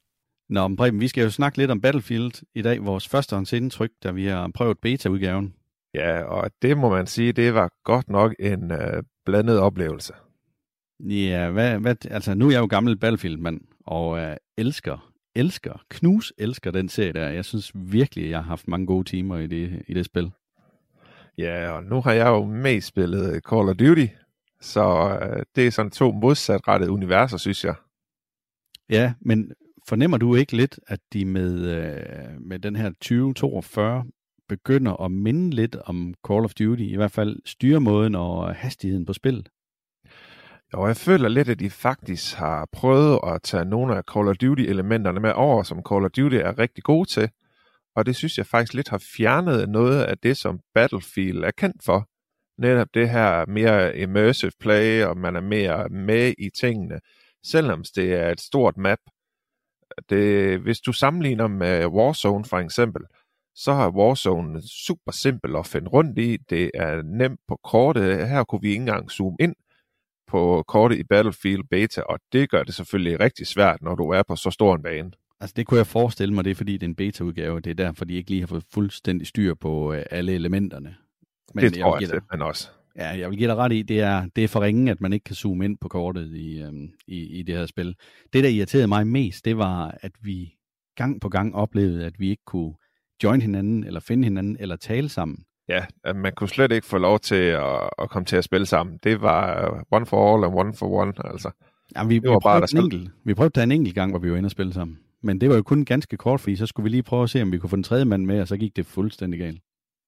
[0.48, 3.90] Nå, men Preben, vi skal jo snakke lidt om Battlefield i dag, vores første indtryk,
[4.02, 5.54] da vi har prøvet beta-udgaven.
[5.94, 10.12] Ja, og det må man sige, det var godt nok en øh, blandet oplevelse.
[11.00, 16.32] Ja, hvad, hvad, altså nu er jeg jo gammel Battlefield-mand, og øh, elsker, elsker, knus
[16.38, 17.28] elsker den serie der.
[17.28, 20.30] Jeg synes virkelig, jeg har haft mange gode timer i det, i det spil.
[21.38, 24.06] Ja, og nu har jeg jo mest spillet Call of Duty,
[24.60, 27.74] så øh, det er sådan to modsatrettede universer, synes jeg.
[28.90, 29.52] Ja, men
[29.88, 34.04] fornemmer du ikke lidt, at de med, øh, med den her 2042
[34.48, 39.12] begynder at minde lidt om Call of Duty, i hvert fald styremåden og hastigheden på
[39.12, 39.48] spillet?
[40.74, 44.36] Jo, jeg føler lidt, at de faktisk har prøvet at tage nogle af Call of
[44.36, 47.30] Duty-elementerne med over, som Call of Duty er rigtig gode til
[47.98, 51.84] og det synes jeg faktisk lidt har fjernet noget af det, som Battlefield er kendt
[51.84, 52.08] for.
[52.60, 57.00] Netop det her mere immersive play, og man er mere med i tingene,
[57.44, 58.98] selvom det er et stort map.
[60.10, 63.02] Det, hvis du sammenligner med Warzone for eksempel,
[63.54, 66.36] så har Warzone super simpel at finde rundt i.
[66.36, 68.28] Det er nemt på kortet.
[68.28, 69.54] Her kunne vi ikke engang zoome ind
[70.26, 74.22] på kortet i Battlefield Beta, og det gør det selvfølgelig rigtig svært, når du er
[74.22, 75.10] på så stor en bane.
[75.40, 77.60] Altså det kunne jeg forestille mig, det er fordi det er en beta-udgave.
[77.60, 80.94] Det er derfor, de ikke lige har fået fuldstændig styr på øh, alle elementerne.
[81.54, 82.68] Men det tror jeg, jeg simpelthen også.
[82.96, 85.12] Ja, jeg vil give dig ret i, det er, det er for ringen, at man
[85.12, 87.94] ikke kan zoome ind på kortet i, øhm, i, i det her spil.
[88.32, 90.54] Det, der irriterede mig mest, det var, at vi
[90.96, 92.74] gang på gang oplevede, at vi ikke kunne
[93.22, 95.44] join hinanden, eller finde hinanden, eller tale sammen.
[95.68, 98.98] Ja, man kunne slet ikke få lov til at, at komme til at spille sammen.
[99.02, 101.50] Det var one for all and one for one, altså.
[101.96, 104.12] Ja, vi, det var vi, prøvede bare, en enkelt, vi prøvede tage en enkelt gang,
[104.12, 104.98] hvor vi var inde og spille sammen.
[105.22, 107.42] Men det var jo kun ganske kort, fordi så skulle vi lige prøve at se,
[107.42, 109.62] om vi kunne få den tredje mand med, og så gik det fuldstændig galt.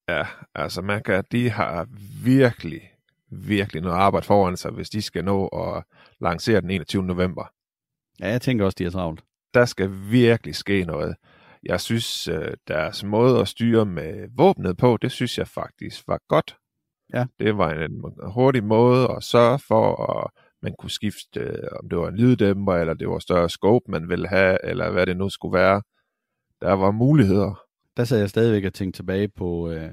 [0.09, 1.87] Ja, altså man kan, de har
[2.23, 2.81] virkelig,
[3.31, 5.83] virkelig noget arbejde foran sig, hvis de skal nå at
[6.21, 7.03] lancere den 21.
[7.03, 7.51] november.
[8.19, 9.23] Ja, jeg tænker også, de er travlt.
[9.53, 11.15] Der skal virkelig ske noget.
[11.63, 16.19] Jeg synes, øh, deres måde at styre med våbnet på, det synes jeg faktisk var
[16.27, 16.57] godt.
[17.13, 17.25] Ja.
[17.39, 21.97] Det var en hurtig måde at sørge for at man kunne skifte, øh, om det
[21.97, 25.29] var en lyddæmper, eller det var større scope, man ville have, eller hvad det nu
[25.29, 25.81] skulle være.
[26.61, 27.61] Der var muligheder.
[27.97, 29.89] Der sad jeg stadigvæk og tænkte tilbage på øh,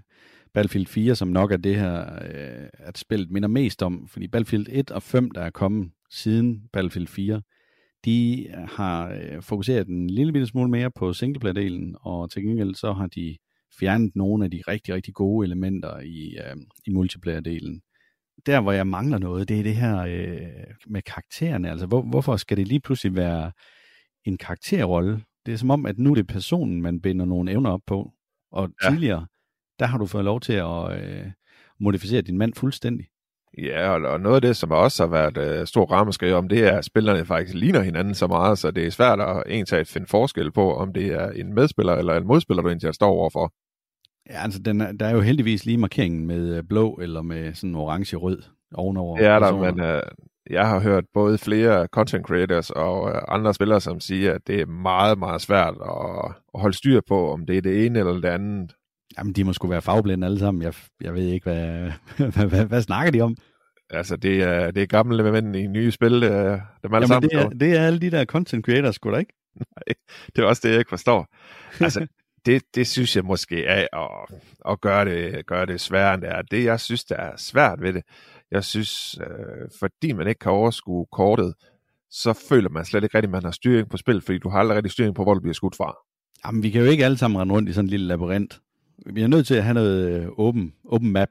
[0.55, 4.67] Battlefield 4, som nok er det her, øh, at spillet minder mest om, fordi Battlefield
[4.71, 7.43] 1 og 5, der er kommet siden Battlefield 4,
[8.05, 12.93] de har øh, fokuseret en lille bitte smule mere på singleplayer-delen, og til gengæld så
[12.93, 13.37] har de
[13.81, 17.81] fjernet nogle af de rigtig, rigtig gode elementer i, øh, i multiplayer-delen
[18.49, 20.41] der, hvor jeg mangler noget, det er det her øh,
[20.87, 21.71] med karaktererne.
[21.71, 23.53] Altså, hvor, hvorfor skal det lige pludselig være
[24.25, 25.23] en karakterrolle?
[25.47, 28.13] Det er som om, at nu er det personen, man binder nogle evner op på.
[28.53, 28.91] Og ja.
[28.91, 29.27] tidligere,
[29.79, 31.27] der har du fået lov til at øh,
[31.81, 33.07] modificere din mand fuldstændig.
[33.59, 36.79] Ja, og noget af det, som også har været øh, stor rammeskrig om, det er,
[36.79, 40.53] at spillerne faktisk ligner hinanden så meget, så det er svært at egentlig finde forskel
[40.53, 43.53] på, om det er en medspiller eller en modspiller, du egentlig står overfor.
[44.31, 47.55] Ja, altså den er, der er jo heldigvis lige markeringen med øh, blå eller med
[47.55, 48.43] sådan orange-rød
[48.75, 49.23] ovenover.
[49.23, 50.01] Ja, der, men uh,
[50.51, 54.61] jeg har hørt både flere content creators og uh, andre spillere, som siger, at det
[54.61, 58.13] er meget, meget svært at, at holde styr på, om det er det ene eller
[58.13, 58.75] det andet.
[59.19, 60.63] Jamen, de må sgu være fagblinde alle sammen.
[60.63, 61.93] Jeg, jeg ved ikke, hvad,
[62.33, 63.37] hvad, hvad, hvad snakker de om?
[63.91, 67.07] Altså, det er, det er gamle mænd i nye spil, det er, dem alle Jamen,
[67.07, 67.31] sammen.
[67.31, 69.35] Det er, det er alle de der content creators, sgu da ikke?
[69.57, 69.95] Nej,
[70.37, 71.27] det er også det, jeg ikke forstår.
[71.81, 72.07] Altså,
[72.47, 76.31] det, det synes jeg måske er at, at gøre, det, gøre det sværere end det
[76.31, 76.43] er.
[76.43, 78.03] Det, jeg synes, der er svært ved det,
[78.51, 81.55] jeg synes, øh, fordi man ikke kan overskue kortet,
[82.11, 84.59] så føler man slet ikke rigtig, at man har styring på spil, fordi du har
[84.59, 85.97] aldrig rigtig styring på, hvor du bliver skudt fra.
[86.47, 88.61] Jamen, vi kan jo ikke alle sammen rende rundt i sådan en lille labyrint.
[89.07, 91.29] Vi er nødt til at have noget øh, åben, åben map.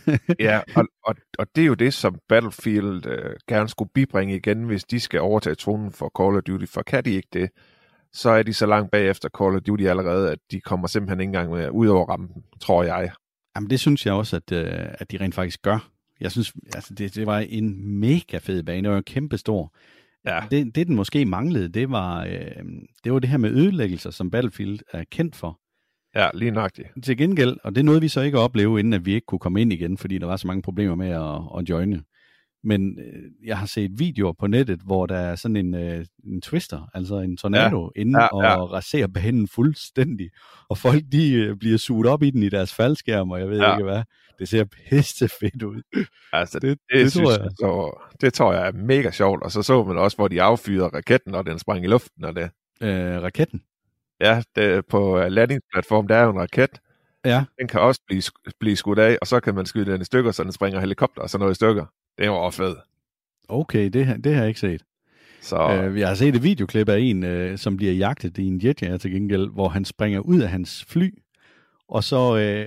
[0.40, 4.64] ja, og, og, og det er jo det, som Battlefield øh, gerne skulle bibringe igen,
[4.64, 6.72] hvis de skal overtage tronen for Call of Duty.
[6.72, 7.50] For kan de ikke det,
[8.12, 11.28] så er de så langt bagefter Call of Duty allerede, at de kommer simpelthen ikke
[11.28, 13.10] engang med ud over rampen, tror jeg.
[13.56, 15.90] Jamen det synes jeg også, at, øh, at de rent faktisk gør.
[16.20, 19.74] Jeg synes, altså det, det var en mega fed bane, det var en kæmpe stor.
[20.26, 20.40] Ja.
[20.50, 22.64] Det, det, den måske manglede, det var, øh,
[23.04, 25.60] det var det her med ødelæggelser, som Battlefield er kendt for.
[26.14, 26.88] Ja, lige nøjagtigt.
[27.02, 29.38] Til gengæld, og det nåede vi så ikke at opleve, inden at vi ikke kunne
[29.38, 32.02] komme ind igen, fordi der var så mange problemer med at, at joine.
[32.64, 36.40] Men øh, jeg har set videoer på nettet, hvor der er sådan en, øh, en
[36.40, 38.00] twister, altså en tornado, ja.
[38.00, 38.56] inde ja, ja.
[38.56, 40.30] og raserer banen fuldstændig.
[40.68, 43.58] Og folk, de øh, bliver suget op i den i deres faldskærm, og jeg ved
[43.58, 43.76] ja.
[43.76, 44.02] ikke hvad.
[44.38, 45.82] Det ser pisse fedt ud.
[46.32, 47.50] Altså, det, det, det, det tror jeg.
[47.50, 49.42] Så, det tror jeg er mega sjovt.
[49.42, 52.24] Og så så man også, hvor de affyrer raketten, og den sprang i luften.
[52.24, 52.50] Og det.
[52.82, 53.62] Øh, raketten?
[54.20, 56.80] Ja, det, på landingsplatform, der er jo en raket.
[57.24, 57.44] Ja.
[57.58, 58.22] Den kan også blive,
[58.60, 61.22] blive skudt af, og så kan man skyde den i stykker, så den springer helikopter
[61.22, 61.86] og så noget i stykker.
[62.18, 62.78] Det var fedt.
[63.48, 64.82] Okay, det, det har jeg ikke set.
[65.40, 65.56] Så...
[65.56, 68.96] Øh, jeg har set et videoklip af en, øh, som bliver jagtet i en jetjager
[68.96, 71.14] til gengæld, hvor han springer ud af hans fly,
[71.88, 72.66] og så øh,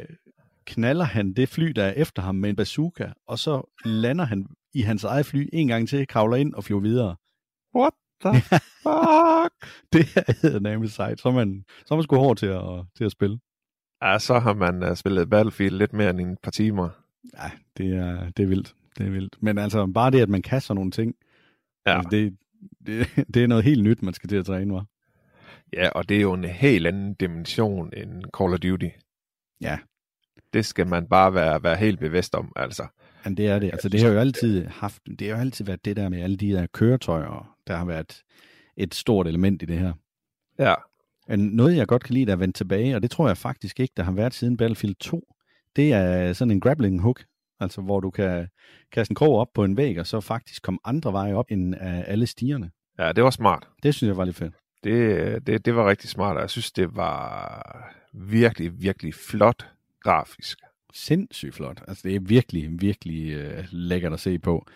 [0.65, 4.47] knaller han det fly, der er efter ham med en bazooka, og så lander han
[4.73, 7.15] i hans eget fly en gang til, kravler ind og flyver videre.
[7.75, 7.93] What
[8.25, 8.41] the
[8.83, 9.53] fuck?
[9.93, 10.05] det
[10.43, 11.19] er nærmest sejt.
[11.19, 13.39] Så er man, så er man sgu hård til at, til at spille.
[14.03, 16.89] Ja, så har man uh, spillet Battlefield lidt mere end en par timer.
[17.37, 18.75] Ja, det er, det er vildt.
[18.97, 19.43] Det er vildt.
[19.43, 21.15] Men altså, bare det, at man kan sådan nogle ting,
[21.87, 21.95] ja.
[21.95, 22.37] altså, det,
[22.85, 24.85] det, det er noget helt nyt, man skal til at træne, var.
[25.73, 28.89] Ja, og det er jo en helt anden dimension end Call of Duty.
[29.61, 29.79] Ja.
[30.53, 32.87] Det skal man bare være, være helt bevidst om, altså.
[33.25, 33.71] Men det er det.
[33.71, 36.37] Altså, det har jo altid haft, det har jo altid været det der med alle
[36.37, 38.23] de der køretøjer, der har været
[38.77, 39.93] et stort element i det her.
[40.59, 40.73] Ja.
[41.27, 43.93] Noget, jeg godt kan lide, der er vendt tilbage, og det tror jeg faktisk ikke,
[43.97, 45.33] der har været siden Battlefield 2,
[45.75, 47.23] det er sådan en grappling hook,
[47.59, 48.47] altså hvor du kan
[48.91, 51.75] kaste en krog op på en væg, og så faktisk komme andre veje op end
[51.75, 52.71] af alle stierne.
[52.99, 53.67] Ja, det var smart.
[53.83, 54.53] Det synes jeg var lidt fedt.
[54.83, 59.67] Det, det, det var rigtig smart, og jeg synes, det var virkelig, virkelig flot
[60.01, 60.59] grafisk.
[60.93, 61.83] Sindssygt flot.
[61.87, 64.67] Altså, det er virkelig, virkelig uh, lækkert at se på.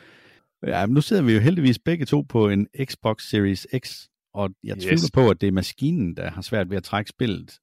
[0.68, 4.50] Ja, men nu sidder vi jo heldigvis begge to på en Xbox Series X, og
[4.64, 5.12] jeg tvivler yes.
[5.12, 7.60] på, at det er maskinen, der har svært ved at trække spillet.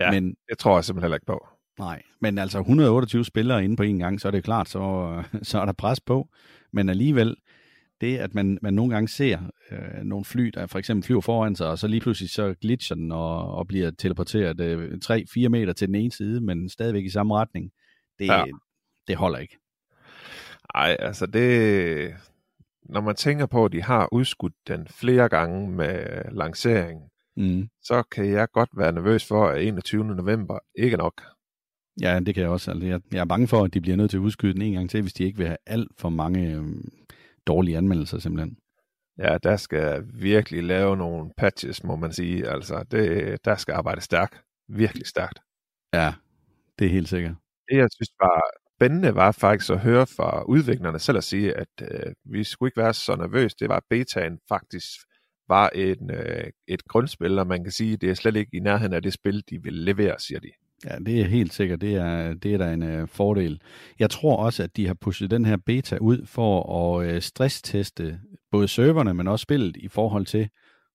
[0.00, 1.48] Ja, men, det tror jeg simpelthen heller ikke på.
[1.78, 5.60] Nej, men altså 128 spillere inde på en gang, så er det klart, så, så
[5.60, 6.28] er der pres på.
[6.72, 7.36] Men alligevel,
[8.00, 9.38] det at man, man nogle gange ser
[9.70, 12.96] øh, nogle fly, der for eksempel flyver foran sig, og så lige pludselig så glitcher
[12.96, 17.10] den og, og bliver teleporteret øh, 3-4 meter til den ene side, men stadigvæk i
[17.10, 17.70] samme retning,
[18.18, 18.44] det, ja.
[19.08, 19.58] det holder ikke.
[20.74, 22.14] Nej, altså det...
[22.88, 27.00] Når man tænker på, at de har udskudt den flere gange med lancering,
[27.36, 27.68] mm.
[27.82, 30.04] så kan jeg godt være nervøs for, at 21.
[30.04, 31.22] november ikke nok.
[32.00, 32.70] Ja, det kan jeg også.
[32.70, 34.72] Altså, jeg, jeg er bange for, at de bliver nødt til at udskyde den en
[34.72, 36.88] gang til, hvis de ikke vil have alt for mange øhm,
[37.46, 38.56] dårlige anmeldelser simpelthen.
[39.18, 42.48] Ja, der skal virkelig lave nogle patches, må man sige.
[42.48, 44.42] Altså, det, der skal arbejde stærkt.
[44.68, 45.38] Virkelig stærkt.
[45.94, 46.14] Ja,
[46.78, 47.34] det er helt sikkert.
[47.68, 48.42] Det, jeg synes var
[48.78, 52.82] spændende, var faktisk at høre fra udviklerne selv at sige, at øh, vi skulle ikke
[52.82, 53.56] være så nervøse.
[53.60, 54.84] Det var, at betaen faktisk
[55.48, 58.60] var en, øh, et grundspil, og man kan sige, at det er slet ikke i
[58.60, 60.48] nærheden af det spil, de vil levere, siger de.
[60.84, 61.80] Ja, det er helt sikkert.
[61.80, 63.60] Det er, det er da en øh, fordel.
[63.98, 68.20] Jeg tror også, at de har pushet den her beta ud for at øh, stressteste
[68.50, 70.48] både serverne, men også spillet i forhold til,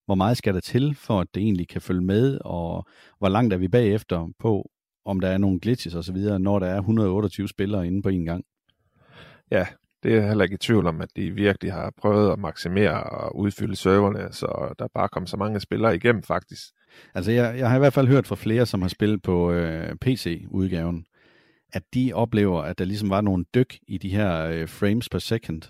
[0.06, 2.88] hvor meget skal der til, for at det egentlig kan følge med, og
[3.20, 4.70] hvor langt er vi bagefter på,
[5.06, 8.46] om der er nogle glitches osv., når der er 128 spillere inde på en gang.
[9.52, 9.66] Ja,
[10.04, 13.38] det er heller ikke i tvivl om, at de virkelig har prøvet at maksimere og
[13.38, 16.62] udfylde serverne, så der bare kom så mange spillere igennem faktisk.
[17.14, 19.96] Altså jeg, jeg har i hvert fald hørt fra flere, som har spillet på øh,
[19.96, 21.06] PC-udgaven,
[21.74, 25.20] at de oplever, at der ligesom var nogle dyk i de her øh, frames per
[25.20, 25.62] second,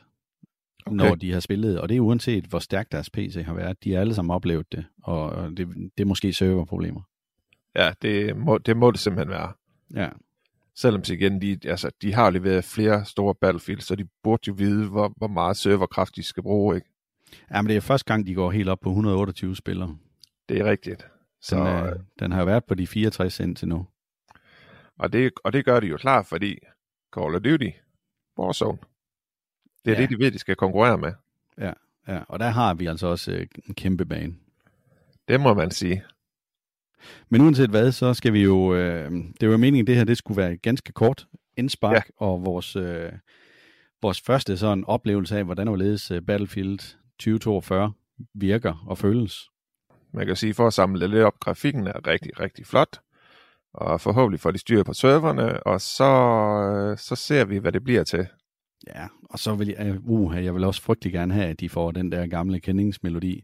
[0.85, 0.95] okay.
[0.95, 1.79] når de har spillet.
[1.79, 3.83] Og det er uanset, hvor stærkt deres PC har været.
[3.83, 7.01] De har alle sammen oplevet det, og det, det er måske serverproblemer.
[7.75, 9.53] Ja, det må, det må det simpelthen være.
[9.95, 10.09] Ja.
[10.75, 14.89] Selvom igen, de, altså, de har leveret flere store Battlefield, så de burde jo vide,
[14.89, 16.89] hvor, hvor meget serverkraft de skal bruge, ikke?
[17.51, 19.97] Ja, men det er første gang, de går helt op på 128 spillere.
[20.49, 21.07] Det er rigtigt.
[21.41, 23.87] Så, den, øh, den har jo været på de 64 indtil nu.
[24.99, 26.57] Og det, og det gør de jo klart, fordi
[27.15, 27.69] Call of Duty,
[28.39, 28.77] Warzone,
[29.85, 30.01] det er ja.
[30.01, 31.13] det, de ved, de skal konkurrere med.
[31.57, 31.73] Ja,
[32.07, 34.35] ja, og der har vi altså også øh, en kæmpe bane.
[35.27, 36.03] Det må man sige.
[37.29, 38.75] Men uanset hvad, så skal vi jo...
[38.75, 39.11] Øh,
[39.41, 42.25] det var meningen, at det her det skulle være ganske kort indspark, ja.
[42.25, 43.11] og vores, øh,
[44.01, 46.79] vores første sådan oplevelse af, hvordan overledes øh, Battlefield
[47.19, 47.91] 2042
[48.33, 49.49] virker og føles.
[50.13, 52.99] Man kan sige, for at samle lidt op, grafikken er rigtig, rigtig flot.
[53.73, 57.83] og forhåbentlig får de styr på serverne, og så, øh, så ser vi, hvad det
[57.83, 58.27] bliver til.
[58.87, 61.91] Ja, og så vil jeg, uh, jeg vil også frygtelig gerne have, at de får
[61.91, 63.43] den der gamle kendingsmelodi.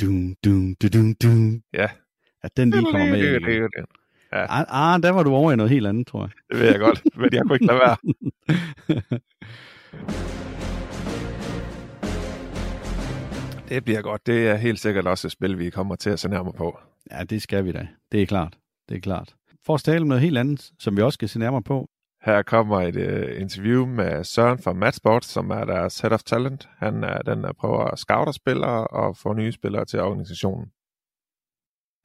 [0.00, 1.62] Dun, dun, dun, dun, dun.
[1.72, 1.88] Ja.
[2.42, 3.40] At den lige kommer med.
[4.32, 4.46] Ja.
[4.48, 6.30] Ah, ah, der var du over i noget helt andet, tror jeg.
[6.50, 7.96] Det ved jeg godt, men jeg kunne ikke lade være.
[13.68, 14.26] det bliver godt.
[14.26, 16.78] Det er helt sikkert også et spil, vi kommer til at se nærmere på.
[17.10, 17.88] Ja, det skal vi da.
[18.12, 18.58] Det er klart.
[18.88, 19.34] Det er klart.
[19.66, 21.88] For at tale om noget helt andet, som vi også skal se nærmere på.
[22.24, 26.68] Her kommer et uh, interview med Søren fra Matchboard, som er deres head of talent.
[26.78, 30.66] Han er den, der prøver at scoute spillere og få nye spillere til organisationen.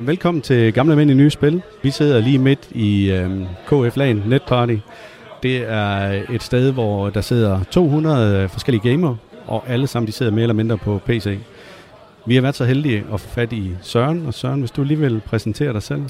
[0.01, 1.62] Velkommen til Gamle Mænd i Nye Spil.
[1.84, 4.75] Vi sidder lige midt i øh, KF LAN Netparty.
[5.43, 9.15] Det er et sted, hvor der sidder 200 øh, forskellige gamer,
[9.47, 11.38] og alle sammen de sidder mere eller mindre på PC.
[12.25, 14.99] Vi har været så heldige at få fat i Søren, og Søren, hvis du lige
[14.99, 16.03] vil præsentere dig selv.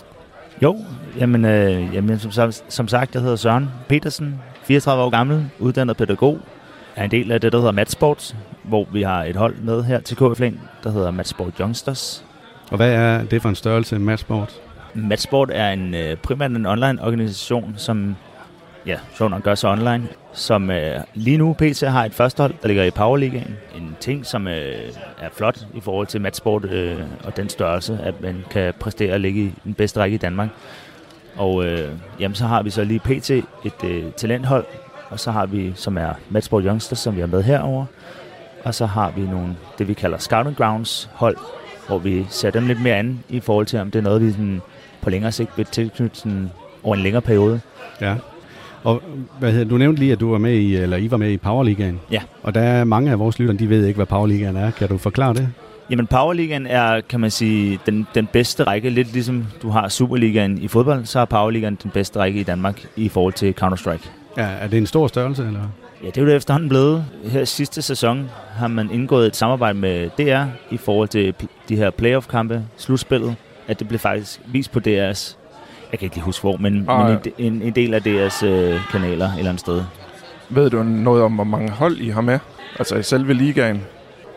[0.64, 0.78] Jo,
[1.18, 6.40] jamen, øh, jamen som, som sagt, jeg hedder Søren Petersen, 34 år gammel, uddannet pædagog.
[6.96, 10.00] Er en del af det, der hedder Matsports, hvor vi har et hold med her
[10.00, 12.26] til KF LAN, der hedder Matsport Youngsters.
[12.72, 14.62] Og hvad er det for en størrelse, Matchsport?
[14.94, 18.16] Matchsport er en øh, primært en online organisation, som
[18.86, 22.68] ja, sjovt nok gør sig online, som øh, lige nu PC har et førstehold, der
[22.68, 23.58] ligger i Powerligaen.
[23.76, 24.76] En ting, som øh,
[25.22, 29.20] er flot i forhold til matchsport øh, og den størrelse, at man kan præstere og
[29.20, 30.50] ligge i den bedste række i Danmark.
[31.36, 34.66] Og øh, jamen, så har vi så lige PT et øh, talenthold,
[35.10, 37.86] og så har vi, som er Matchsport Youngsters, som vi har med herover.
[38.64, 41.38] Og så har vi nogle, det vi kalder Scouting Grounds hold,
[41.88, 44.32] hvor vi ser dem lidt mere an i forhold til, om det er noget, vi
[44.32, 44.62] sådan,
[45.02, 46.50] på længere sigt vil tilknytte sådan,
[46.84, 47.60] over en længere periode.
[48.02, 48.16] Ja.
[48.84, 49.04] Og
[49.40, 51.38] hvad hedder, du nævnte lige, at du var med i, eller I var med i
[51.38, 52.00] Powerligaen.
[52.12, 52.22] Ja.
[52.44, 54.72] Og der er mange af vores lyttere, de ved ikke, hvad Powerligaen er.
[54.72, 55.50] Kan du forklare det?
[55.90, 58.90] Jamen Powerligaen er, kan man sige, den, den bedste række.
[58.90, 62.82] Lidt ligesom du har Superligaen i fodbold, så er Powerligaen den bedste række i Danmark
[62.96, 64.10] i forhold til Counter-Strike.
[64.38, 65.62] Ja, er det en stor størrelse, eller?
[66.06, 67.06] Ja, det er jo det efterhånden blevet.
[67.24, 71.34] Her sidste sæson har man indgået et samarbejde med DR i forhold til
[71.70, 73.36] de her playoff-kampe, slutspillet,
[73.68, 75.38] at det blev faktisk vist på DR's
[75.92, 78.44] jeg kan ikke lige huske hvor, men, ah, men en, en, en del af deres
[78.44, 79.84] øh, kanaler et eller andet sted.
[80.50, 82.40] Ved du noget om, hvor mange hold I har med?
[82.80, 83.82] Altså i selve ligaen?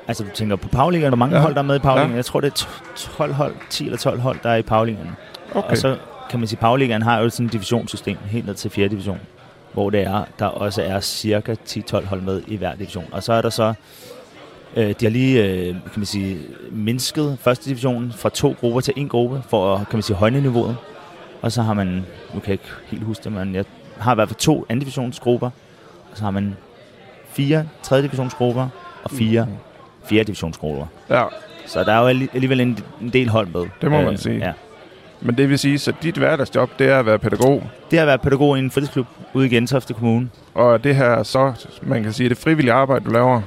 [0.08, 1.42] Altså du tænker på Pauligaen, hvor mange ja.
[1.42, 2.10] hold der er med i Pauligaen?
[2.10, 2.16] Ja.
[2.16, 2.66] Jeg tror det er
[3.16, 5.10] 12 hold, 10 eller 12 hold, der er i Pauligaen.
[5.54, 5.70] Okay.
[5.70, 5.96] Og så
[6.30, 8.88] kan man sige, at Pauligaen har jo sådan et divisionssystem helt ned til 4.
[8.88, 9.18] division,
[9.72, 13.04] hvor det er, der også er cirka 10-12 hold med i hver division.
[13.12, 13.74] Og så er der så
[14.76, 16.38] Øh, de har lige øh, kan man sige,
[16.70, 20.40] mindsket første division fra to grupper til en gruppe, for at kan man sige, højne
[20.40, 20.76] niveauet.
[21.42, 21.86] Og så har man,
[22.34, 23.64] nu kan jeg ikke helt huske det, men jeg
[23.98, 25.50] har i hvert fald to anden divisionsgrupper.
[26.10, 26.56] Og så har man
[27.28, 28.68] fire tredje divisionsgrupper
[29.04, 29.52] og fire mm.
[30.04, 30.86] fjerde divisionsgrupper.
[31.10, 31.24] Ja.
[31.66, 33.66] Så der er jo alligevel en, en del hold med.
[33.80, 34.38] Det må øh, man sige.
[34.38, 34.52] Ja.
[35.20, 37.62] Men det vil sige, at dit hverdagsjob, det er at være pædagog?
[37.90, 40.28] Det er at være pædagog i en fritidsklub ude i Gentofte Kommune.
[40.54, 41.52] Og det her så,
[41.82, 43.42] man kan sige, det frivillige arbejde, du laver?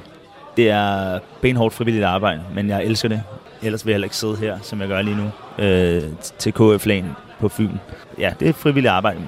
[0.56, 3.22] Det er benhårdt frivilligt arbejde, men jeg elsker det.
[3.62, 5.30] Ellers vil jeg heller ikke sidde her, som jeg gør lige nu,
[5.64, 6.02] øh,
[6.38, 7.04] til KF Lan
[7.40, 7.70] på Fyn.
[8.18, 9.20] Ja, det er frivilligt arbejde,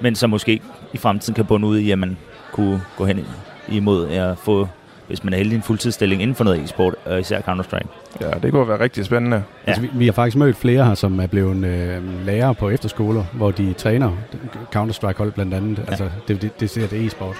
[0.00, 0.60] men som måske
[0.92, 2.16] i fremtiden kan bunde ud i, at man
[2.52, 3.26] kunne gå hen
[3.68, 4.68] imod at få,
[5.06, 7.86] hvis man er heldig, en fuldtidsstilling inden for noget e-sport, og især Counter-Strike.
[8.20, 9.36] Ja, det kunne være rigtig spændende.
[9.36, 9.42] Ja.
[9.70, 13.24] Altså, vi, vi har faktisk mødt flere her, som er blevet øh, lærere på efterskoler,
[13.32, 14.10] hvor de træner
[14.76, 15.78] Counter-Strike-hold blandt andet.
[15.78, 15.82] Ja.
[15.88, 17.36] Altså, det, det, det ser det e-sport.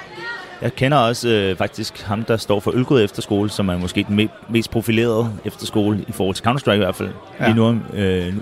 [0.63, 4.21] Jeg kender også øh, faktisk ham, der står for Ølgod Efterskole, som er måske den
[4.21, 7.09] me- mest profilerede efterskole i forhold til Counter-Strike i hvert fald,
[7.41, 7.47] ja.
[7.47, 8.41] lige nu, øh, nu,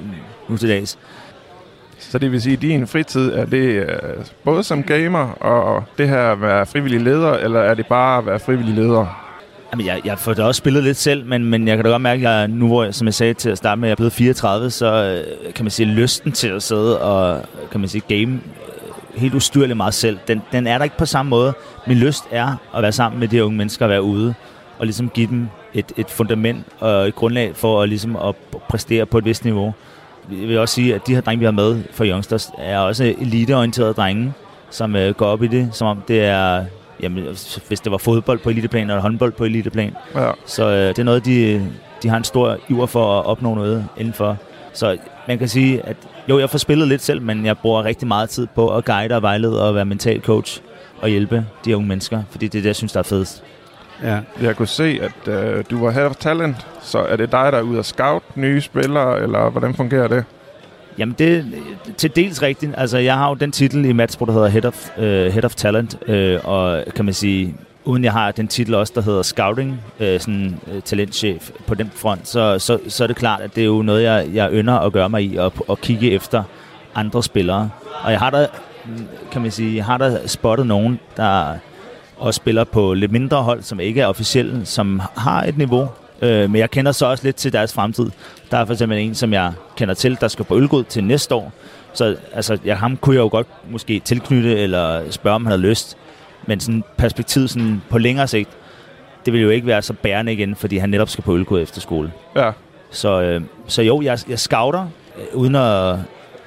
[0.48, 0.98] nu til dags.
[2.11, 3.88] Så det vil sige, at din fritid, er det øh,
[4.45, 8.27] både som gamer og det her at være frivillig leder, eller er det bare at
[8.27, 9.25] være frivillig leder?
[9.73, 12.03] Jamen, jeg, jeg får da også spillet lidt selv, men, men jeg kan da godt
[12.03, 13.93] mærke, at jeg, nu hvor jeg, som jeg sagde til at starte med, at jeg
[13.93, 17.88] er blevet 34, så øh, kan man sige, lysten til at sidde og kan man
[17.88, 21.53] sige, game øh, helt ustyrligt meget selv, den, den er der ikke på samme måde.
[21.87, 24.35] Min lyst er at være sammen med de her unge mennesker og være ude
[24.79, 28.35] og ligesom give dem et, et fundament og et grundlag for at, ligesom at
[28.69, 29.75] præstere på et vist niveau
[30.30, 33.14] jeg vil også sige, at de her drenge, vi har med for Youngsters, er også
[33.20, 34.32] eliteorienterede drenge,
[34.70, 36.64] som øh, går op i det, som om det er,
[37.00, 37.24] jamen,
[37.68, 39.96] hvis det var fodbold på eliteplan, eller håndbold på eliteplan.
[40.14, 40.30] Ja.
[40.46, 41.66] Så øh, det er noget, de,
[42.02, 44.37] de har en stor iver for at opnå noget indenfor.
[44.72, 44.96] Så
[45.29, 45.96] man kan sige, at
[46.29, 49.16] jo, jeg får spillet lidt selv, men jeg bruger rigtig meget tid på at guide
[49.16, 50.60] og vejlede og være mental coach
[51.00, 53.42] og hjælpe de unge mennesker, fordi det er det, jeg synes, der er fedest.
[54.03, 54.19] Ja.
[54.42, 57.59] Jeg kunne se, at øh, du var head of talent, så er det dig, der
[57.59, 60.25] er ude at scout nye spillere, eller hvordan fungerer det?
[60.99, 61.42] Jamen, det er
[61.97, 62.75] til dels rigtigt.
[62.77, 65.55] Altså, jeg har jo den titel i Matchsport, der hedder Head of, uh, Head of
[65.55, 69.81] Talent, uh, og kan man sige, uden jeg har den titel også, der hedder Scouting,
[70.01, 73.61] uh, sådan uh, talentchef på den front, så, så, så er det klart, at det
[73.61, 76.42] er jo noget, jeg, jeg ønsker at gøre mig i, og, og kigge efter
[76.95, 77.71] andre spillere,
[78.03, 78.47] Og jeg har da,
[79.33, 81.55] kan man sige, jeg har da spottet nogen, der
[82.17, 85.88] også spiller på lidt mindre hold, som ikke er officielle, som har et niveau.
[86.23, 88.10] Øh, men jeg kender så også lidt til deres fremtid.
[88.50, 91.35] Der er for eksempel en, som jeg kender til, der skal på ølgod til næste
[91.35, 91.52] år.
[91.92, 95.62] Så altså, ja, ham kunne jeg jo godt måske tilknytte, eller spørge, om han havde
[95.62, 95.96] lyst.
[96.46, 98.50] Men sådan perspektivet sådan på længere sigt,
[99.25, 101.81] det vil jo ikke være så bærende igen, fordi han netop skal på ølgod efter
[101.81, 102.12] skole.
[102.37, 102.50] Ja.
[102.90, 104.87] Så, øh, så jo, jeg, jeg scouter,
[105.19, 105.96] øh, uden at,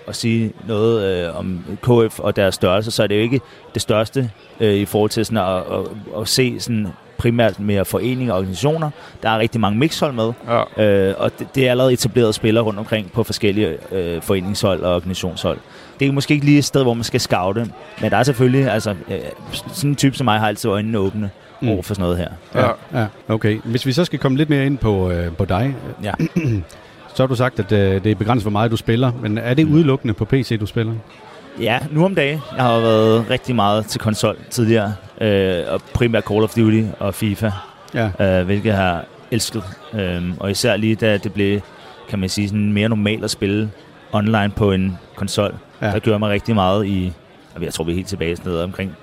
[0.07, 3.41] at sige noget øh, om KF og deres størrelse, så er det jo ikke
[3.73, 6.87] det største øh, i forhold til sådan at, at, at se sådan
[7.17, 8.89] primært mere foreninger og organisationer.
[9.23, 10.31] Der er rigtig mange mixhold med,
[10.77, 10.83] Ja.
[11.09, 14.95] øh, og det, det er allerede etableret spillere rundt omkring på forskellige øh, foreningshold og
[14.95, 15.57] organisationshold.
[15.99, 17.67] Det er måske ikke lige et sted, hvor man skal scoute,
[18.01, 19.17] men der er selvfølgelig, altså, øh,
[19.73, 21.29] sådan en type som mig har altid øjnene åbne
[21.61, 21.69] Mm.
[21.69, 22.29] over for sådan noget her.
[22.55, 23.59] Ja, ja, okay.
[23.63, 26.11] Hvis vi så skal komme lidt mere ind på, øh, på dig, Ja.
[27.17, 29.11] så har du sagt, at øh, det er begrænset, hvor meget du spiller.
[29.21, 30.93] Men er det udelukkende på PC, du spiller?
[31.59, 32.39] Ja, nu om dagen.
[32.55, 37.13] Jeg har været rigtig meget til konsol tidligere, øh, og primært Call of Duty og
[37.13, 37.51] FIFA,
[37.93, 38.39] Ja.
[38.39, 39.63] øh, hvilket jeg har elsket.
[39.93, 41.59] Øh, og især lige da det blev,
[42.09, 43.71] kan man sige, sådan mere normalt at spille
[44.11, 45.55] online på en konsol.
[45.81, 45.85] Ja.
[45.91, 47.13] Der gjorde mig rigtig meget i,
[47.61, 48.95] jeg tror vi er helt tilbage sådan noget omkring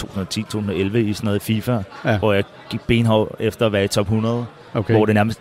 [0.00, 2.18] 2010-2011 i sådan noget FIFA, Ja.
[2.18, 4.94] hvor jeg gik benhård efter at være i top 100, Okay.
[4.94, 5.40] hvor det nærmest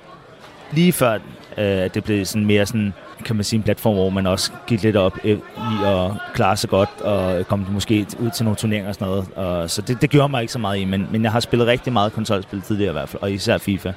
[0.71, 1.17] lige før,
[1.57, 2.93] at det blev sådan mere sådan,
[3.25, 6.57] kan man sige, en platform, hvor man også gik lidt op øh, i at klare
[6.57, 9.25] sig godt, og kom måske ud til nogle turneringer og sådan noget.
[9.35, 11.67] Og, så det, det gjorde mig ikke så meget i, men, men jeg har spillet
[11.67, 13.91] rigtig meget konsolspil tidligere i hvert fald, og især FIFA,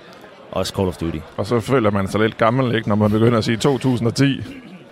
[0.52, 1.18] også Call of Duty.
[1.36, 4.40] Og så føler man sig lidt gammel, ikke, når man begynder at sige 2010.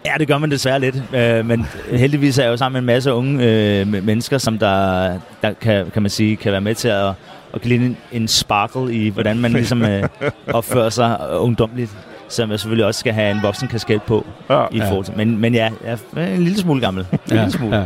[0.06, 2.96] Ja, det gør man desværre lidt, øh, men heldigvis er jeg jo sammen med en
[2.96, 3.44] masse unge
[3.80, 7.12] øh, mennesker, som der, der kan, kan man sige, kan være med til at,
[7.54, 10.02] at give en, en sparkle i, hvordan man ligesom øh,
[10.46, 11.90] opfører sig ungdomligt,
[12.28, 14.64] som jeg selvfølgelig også skal have en voksen kasket på Ja.
[14.72, 15.14] i forhold til.
[15.16, 17.06] Men, men ja, jeg er en lille smule gammel.
[17.12, 17.76] En lille smule.
[17.76, 17.84] ja.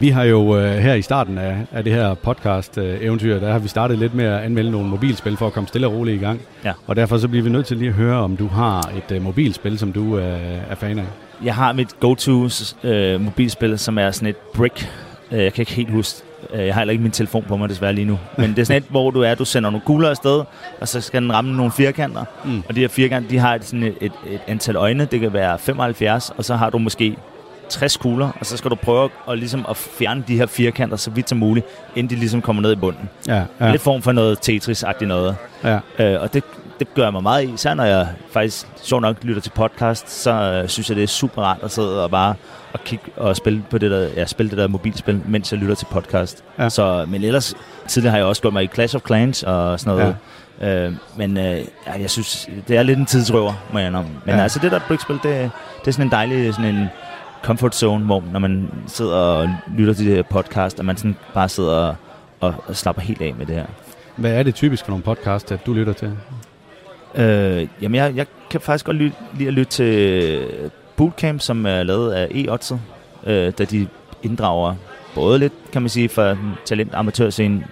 [0.00, 3.68] Vi har jo øh, her i starten af, af det her podcast-eventyr, der har vi
[3.68, 6.40] startet lidt med at anmelde nogle mobilspil for at komme stille og roligt i gang.
[6.64, 6.72] Ja.
[6.86, 9.22] Og derfor så bliver vi nødt til lige at høre, om du har et øh,
[9.22, 11.04] mobilspil, som du øh, er fan af.
[11.44, 12.48] Jeg har mit go-to
[12.84, 14.90] øh, mobilspil, som er sådan et brick.
[15.32, 16.22] Øh, jeg kan ikke helt huske.
[16.52, 18.18] Øh, Jeg har heller ikke min telefon på mig desværre lige nu.
[18.38, 20.42] Men det er sådan et, hvor du er, du sender nogle kugler afsted,
[20.80, 22.24] og så skal den ramme nogle firkanter.
[22.44, 22.62] Mm.
[22.68, 25.04] Og de her firkanter, de har et, sådan et, et, et antal øjne.
[25.04, 27.16] Det kan være 75, og så har du måske
[27.68, 31.10] 60 kugler, og så skal du prøve at, ligesom at fjerne de her firkanter så
[31.10, 31.66] vidt som muligt,
[31.96, 33.08] inden de ligesom kommer ned i bunden.
[33.28, 33.42] Ja, Ja.
[33.60, 35.36] ja, Lidt form for noget Tetris-agtigt noget.
[35.64, 35.78] ja.
[35.98, 36.44] Øh, og det,
[36.86, 37.52] det gør jeg mig meget i.
[37.54, 41.06] Især når jeg faktisk sjovt nok lytter til podcast, så øh, synes jeg, det er
[41.08, 42.34] super rart at sidde og bare
[42.72, 45.74] og kigge og spille på det der, ja, spille det der mobilspil, mens jeg lytter
[45.74, 46.44] til podcast.
[46.58, 46.68] Ja.
[46.68, 47.54] Så, men ellers,
[47.88, 50.16] tidligere har jeg også gået mig i Clash of Clans og sådan noget.
[50.60, 50.86] Ja.
[50.86, 54.10] Øh, men øh, ja, jeg synes, det er lidt en tidsrøver, må jeg indrømme.
[54.24, 54.42] Men Ja.
[54.42, 56.86] altså, det der brickspil, det, det er sådan en dejlig sådan en
[57.42, 61.16] comfort zone, hvor når man sidder og lytter til det her podcast, at man sådan
[61.34, 61.94] bare sidder og,
[62.40, 63.66] og, og slapper helt af med det her.
[64.16, 66.12] Hvad er det typisk for nogle podcast, at du lytter til?
[67.14, 70.46] Øh, jamen, jeg, jeg kan faktisk godt lytte, lide at lytte til
[70.96, 72.58] Bootcamp, som er lavet af e
[73.26, 73.86] øh, da de
[74.22, 74.74] inddrager
[75.14, 77.64] både lidt, kan man sige, for den talent amatørscene,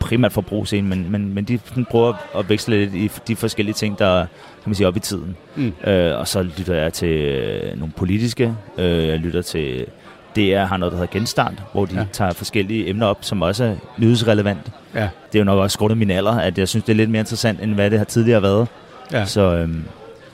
[0.00, 1.58] primært for brugscene, men, men, men de
[1.90, 4.20] prøver at veksle lidt i de forskellige ting, der
[4.62, 5.36] kan man sige, op i tiden.
[5.56, 5.72] Mm.
[5.86, 9.86] Øh, og så lytter jeg til øh, nogle politiske, øh, jeg lytter til
[10.36, 12.04] DR har noget, der hedder Genstart, hvor de Ja.
[12.12, 14.70] tager forskellige emner op, som også er nyhedsrelevant.
[14.94, 15.08] Ja.
[15.32, 17.20] Det er jo nok også grundet min alder, at jeg synes, det er lidt mere
[17.20, 18.68] interessant, end hvad det har tidligere været.
[19.12, 19.24] Ja.
[19.24, 19.84] Så øhm,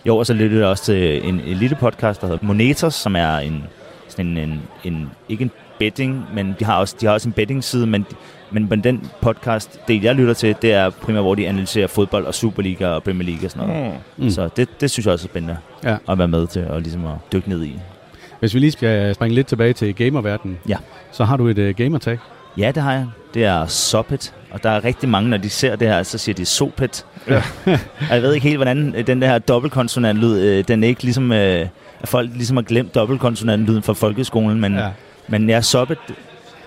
[0.06, 3.16] jo, og så lytter jeg også til en, en lille podcast, der hedder Monetos, som
[3.16, 3.64] er en,
[4.08, 7.32] sådan en, en, en ikke en betting, men de har også, de har også en
[7.32, 8.06] betting-side, men,
[8.50, 12.26] men, men den podcast, det jeg lytter til, det er primært, hvor de analyserer fodbold
[12.26, 13.94] og Superliga og Premier League og sådan noget.
[14.16, 14.30] Mm.
[14.30, 15.96] Så det, det synes jeg også er spændende Ja.
[16.08, 17.78] at være med til og ligesom at dykke ned i.
[18.42, 20.76] Hvis vi lige skal springe lidt tilbage til gamerverdenen, Ja.
[21.12, 22.18] så har du et uh, gamertag.
[22.58, 23.06] Ja, det har jeg.
[23.34, 26.34] Det er Soppet, og der er rigtig mange, når de ser det her, så siger
[26.34, 27.06] de Sopet.
[27.28, 27.42] Ja.
[28.10, 31.32] og jeg ved ikke helt, hvordan øh, den der dobbeltkonsonantlyd, øh, den er ikke ligesom,
[31.32, 31.66] øh,
[32.00, 34.88] at folk ligesom har glemt dobbeltkonsonantlyden fra folkeskolen, men, Ja.
[35.28, 35.98] men ja, Soppet.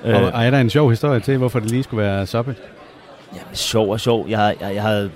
[0.05, 0.15] Øh.
[0.15, 2.55] Og, og er der en sjov historie til, hvorfor det lige skulle være soppet?
[3.36, 4.26] Ja, sjov og sjov.
[4.30, 5.09] Jeg, jeg, jeg havde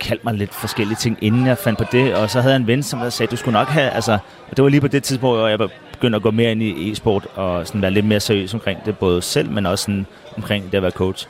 [0.00, 2.66] kaldt mig lidt forskellige ting, inden jeg fandt på det, og så havde jeg en
[2.66, 4.12] ven, som sagde, du skulle nok have, altså,
[4.50, 5.58] og det var lige på det tidspunkt, hvor jeg
[5.96, 8.98] begyndte at gå mere ind i e-sport, og sådan være lidt mere seriøs omkring det,
[8.98, 11.28] både selv, men også sådan omkring det at være coach.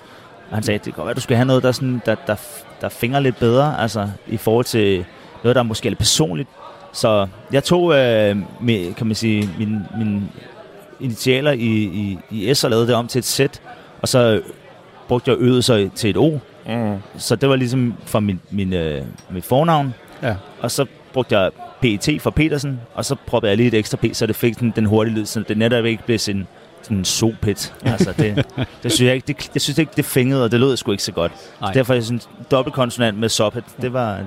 [0.51, 2.37] Og han sagde, det kan godt være, du skal have noget, der, sådan, der, der,
[2.81, 5.05] der fingrer lidt bedre, altså i forhold til
[5.43, 6.49] noget, der er måske lidt personligt.
[6.93, 10.31] Så jeg tog, øh, med, kan man sige, min, min
[11.01, 13.61] initialer i, i, i S og lavede det om til et sæt,
[14.03, 14.41] og så
[15.09, 16.39] brugte jeg øvet så til et O.
[16.67, 16.99] Mm.
[17.17, 19.95] Så det var ligesom fra min, min, øh, mit fornavn.
[20.23, 20.35] Ja.
[20.61, 21.51] Og så brugte jeg
[21.83, 24.72] PET for Petersen, og så proppede jeg lige et ekstra P, så det fik den,
[24.77, 26.47] den hurtige lyd, så det netop ikke blev sådan
[26.83, 27.74] sådan en sopet.
[27.85, 28.47] Altså, det,
[28.83, 31.03] det synes jeg ikke, det, jeg synes ikke, det fængede, og det lød sgu ikke
[31.03, 31.33] så godt.
[31.39, 32.20] Så derfor er jeg sådan
[32.51, 34.18] dobbeltkonsonant med sopet, det var,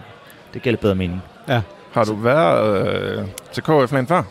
[0.54, 1.24] det gav lidt bedre mening.
[1.48, 1.62] Ja.
[1.92, 4.24] Har du været øh, til KF-land før?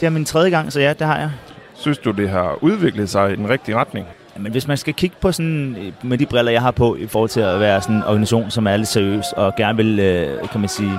[0.00, 1.30] Det er min tredje gang, så ja, det har jeg.
[1.74, 4.06] Synes du, det har udviklet sig i den rigtige retning?
[4.36, 7.06] Men hvis man skal kigge på sådan, øh, med de briller, jeg har på, i
[7.06, 10.48] forhold til at være sådan en organisation, som er lidt seriøs, og gerne vil, øh,
[10.48, 10.98] kan man sige,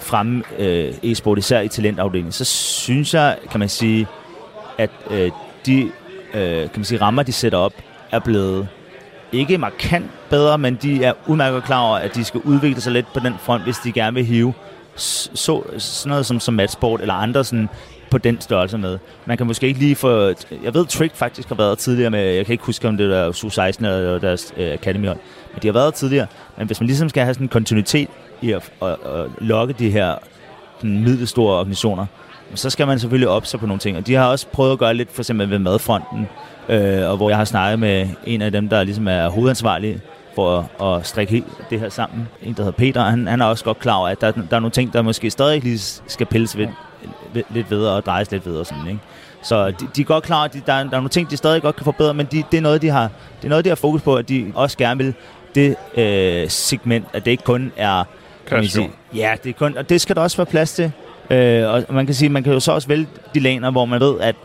[0.00, 4.06] fremme øh, e-sport, især i talentafdelingen, så synes jeg, kan man sige,
[4.78, 5.30] at øh,
[5.66, 5.90] de
[6.34, 7.72] øh, kan man sige, rammer, de sætter op,
[8.10, 8.68] er blevet
[9.32, 13.06] ikke markant bedre, men de er udmærket klar over, at de skal udvikle sig lidt
[13.14, 14.54] på den front, hvis de gerne vil hive
[14.96, 17.68] så, sådan noget som, som matchsport eller andre sådan,
[18.10, 18.98] på den størrelse med.
[19.26, 20.32] Man kan måske ikke lige få...
[20.64, 22.20] Jeg ved, Trick faktisk har været tidligere med...
[22.20, 25.18] Jeg kan ikke huske, om det var Su-16 eller deres øh, academy -hold.
[25.52, 26.26] Men de har været tidligere.
[26.58, 28.08] Men hvis man ligesom skal have sådan en kontinuitet
[28.42, 30.14] i at, at, at lokke de her
[30.82, 32.06] middelstore organisationer,
[32.54, 33.96] så skal man selvfølgelig op sig på nogle ting.
[33.96, 36.28] Og de har også prøvet at gøre lidt for eksempel ved madfronten,
[36.68, 40.00] øh, og hvor jeg har snakket med en af dem, der ligesom er hovedansvarlig
[40.34, 42.28] for at, at strikke det her sammen.
[42.42, 44.60] En, der hedder Peter, han, han er også godt klar over, at der, der er
[44.60, 46.68] nogle ting, der måske stadig lige skal pilles ved,
[47.32, 48.64] ved, lidt videre og drejes lidt videre.
[48.64, 49.00] Sådan, ikke?
[49.42, 51.36] Så de, de er godt klar, at de, der, er, der er nogle ting, de
[51.36, 53.68] stadig godt kan forbedre, men de, det, er noget, de har, det er noget, de
[53.68, 55.14] har fokus på, at de også gerne vil
[55.54, 58.04] det øh, segment, at det ikke kun er...
[58.72, 60.92] Sige, ja, det er kun, og det skal der også være plads til.
[61.30, 64.00] Øh, og man kan sige, man kan jo så også vælge de laner, hvor man
[64.00, 64.36] ved, at,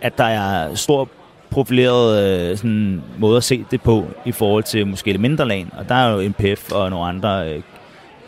[0.00, 1.08] at der er stor
[1.50, 5.66] profileret øh, sådan, måde at se det på i forhold til måske det mindre lag.
[5.78, 7.62] Og der er jo MPF og nogle andre, øh,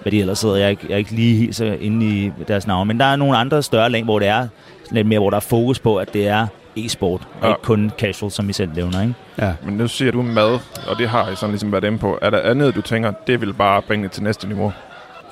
[0.02, 2.32] hvad de ellers sidder, jeg er, ikke, jeg er ikke lige helt så inde i
[2.48, 4.48] deres navn, men der er nogle andre større lag, hvor det er
[4.90, 6.46] lidt mere, hvor der er fokus på, at det er
[6.76, 7.48] e-sport, og ja.
[7.48, 9.14] ikke kun casual, som I selv nævner, ikke?
[9.38, 9.52] Ja.
[9.64, 12.18] Men nu siger du mad, og det har I sådan ligesom været inde på.
[12.22, 14.72] Er der andet, du tænker, det vil bare bringe det til næste niveau?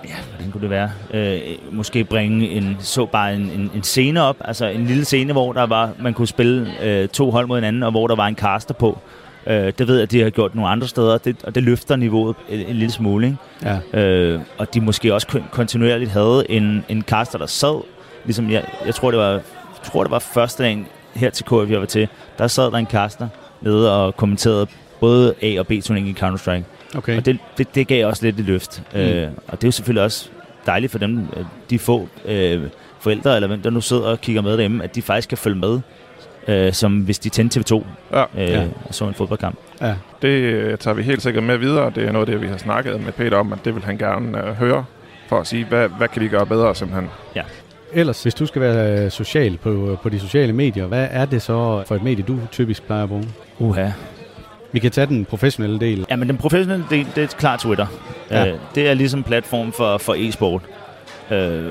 [0.08, 0.90] Ja, hvordan kunne det være?
[1.14, 1.40] Øh,
[1.70, 5.52] måske bringe en, så bare en, en, en scene op, altså en lille scene, hvor
[5.52, 8.36] der var, man kunne spille øh, to hold mod hinanden, og hvor der var en
[8.36, 8.98] caster på.
[9.46, 11.96] Øh, det ved jeg, at de har gjort nogle andre steder, det, og det løfter
[11.96, 13.26] niveauet en, en lille smule.
[13.26, 13.78] Ikke?
[13.94, 14.00] Ja.
[14.00, 17.82] Øh, og de måske også kontinuerligt havde en, en caster, der sad,
[18.24, 19.40] ligesom jeg, jeg tror, det var,
[19.84, 22.86] tror, det var første dagen her til KF, jeg var til, der sad der en
[22.86, 23.28] caster
[23.60, 24.66] nede og kommenterede
[25.00, 26.62] både A- og B-turning i Counter-Strike.
[26.96, 27.16] Okay.
[27.16, 28.82] Og det, det, det gav også lidt et løft.
[28.92, 29.00] Mm.
[29.00, 30.28] Øh, og det er jo selvfølgelig også
[30.66, 31.26] dejligt for dem,
[31.70, 32.62] de få øh,
[33.00, 35.58] forældre, eller hvem der nu sidder og kigger med derhjemme, at de faktisk kan følge
[35.58, 35.80] med,
[36.48, 38.24] øh, som hvis de tændte TV2 ja.
[38.38, 38.66] Øh, ja.
[38.84, 39.58] og så en fodboldkamp.
[39.80, 39.94] Ja.
[40.22, 41.92] Det øh, tager vi helt sikkert med videre.
[41.94, 43.98] Det er noget af det, vi har snakket med Peter om, at det vil han
[43.98, 44.84] gerne øh, høre,
[45.28, 47.10] for at sige, hvad, hvad kan vi gøre bedre simpelthen.
[47.36, 47.42] Ja.
[47.92, 51.82] Ellers, hvis du skal være social på, på de sociale medier, hvad er det så
[51.86, 53.28] for et medie, du typisk plejer at bruge?
[53.58, 53.88] Uha,
[54.72, 56.06] vi kan tage den professionelle del.
[56.10, 57.86] Ja, men den professionelle del, det er klart Twitter.
[58.30, 58.46] Ja.
[58.46, 60.62] Øh, det er ligesom platform for, for e-sport.
[61.30, 61.70] Øh,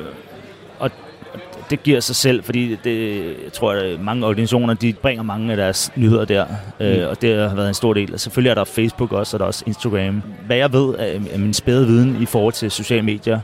[0.80, 0.92] og
[1.70, 5.58] det giver sig selv, fordi det, jeg tror, at mange organisationer, de bringer mange af
[5.58, 6.46] deres nyheder der,
[6.80, 7.10] øh, mm.
[7.10, 8.14] og det har været en stor del.
[8.14, 10.24] Og selvfølgelig er der Facebook også, og der er også Instagram.
[10.46, 13.40] Hvad jeg ved af min spæde viden i forhold til sociale medier,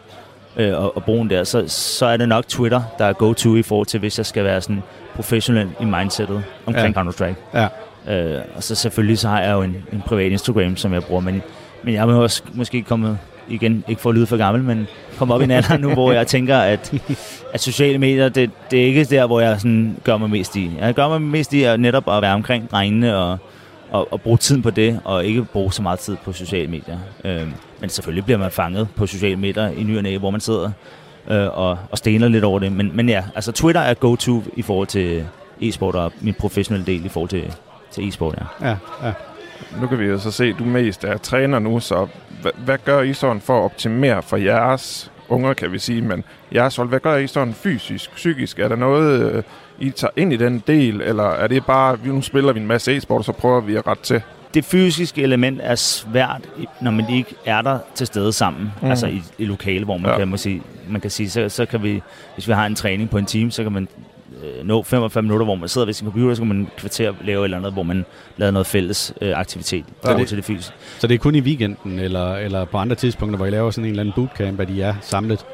[0.58, 3.62] øh, og, og brugen der, så, så er det nok Twitter, der er go-to i
[3.64, 4.84] forhold til, hvis jeg skal være sådan
[5.16, 7.02] professionel i mindsetet omkring ja.
[7.02, 7.36] Counter-Strike.
[7.54, 7.68] Ja.
[8.10, 11.22] Øh, og så selvfølgelig så har jeg jo en, en privat Instagram, som jeg bruger,
[11.22, 11.42] men,
[11.84, 13.18] men jeg må også måske kommet
[13.50, 14.88] igen, ikke for at lyde for gammel, men
[15.18, 16.94] komme op i en alder nu, hvor jeg tænker, at,
[17.54, 20.72] at sociale medier, det, det er ikke der, hvor jeg sådan gør mig mest i.
[20.80, 23.38] Jeg gør mig mest i at netop at være omkring drengene og,
[23.92, 26.98] og, og bruge tiden på det, og ikke bruge så meget tid på sociale medier.
[27.26, 27.48] Øh,
[27.82, 30.72] men selvfølgelig bliver man fanget på sociale medier i ny og næ, hvor man sidder
[31.30, 32.72] øh, og, og stener lidt over det.
[32.72, 35.26] Men, men ja, altså Twitter er go-to i forhold til
[35.62, 37.54] e-sport og min professionelle del i forhold til
[37.98, 38.68] til e-sport, ja.
[38.68, 38.76] ja.
[39.04, 39.14] Ja,
[39.82, 42.08] Nu kan vi jo så se, at du mest er træner nu, så
[42.42, 46.24] hvad, hvad gør I sådan for at optimere for jeres unger, kan vi sige, men
[46.54, 48.60] jeres hold, hvad gør I sådan fysisk, psykisk?
[48.60, 49.44] Er der noget, øh,
[49.80, 52.98] I tager ind i den del, eller er det bare, nu spiller vi en masse
[52.98, 54.22] e-sport, så prøver vi at rette til?
[54.54, 56.42] Det fysiske element er svært,
[56.82, 58.90] når man ikke er der til stede sammen, mm.
[58.90, 60.18] altså i, i lokale, hvor man, ja.
[60.18, 62.02] kan, man, sige, man kan sige, så, så kan vi,
[62.34, 63.88] hvis vi har en træning på en time, så kan man
[64.44, 67.40] øh, nå 45 minutter, hvor man sidder ved sin computer, så kan man kvarter lave
[67.40, 68.06] et eller andet, hvor man
[68.38, 70.74] laver noget fælles øh, aktivitet så det, til det fysiske.
[71.00, 73.86] Så det er kun i weekenden, eller, eller på andre tidspunkter, hvor I laver sådan
[73.86, 75.46] en eller anden bootcamp, at I er samlet?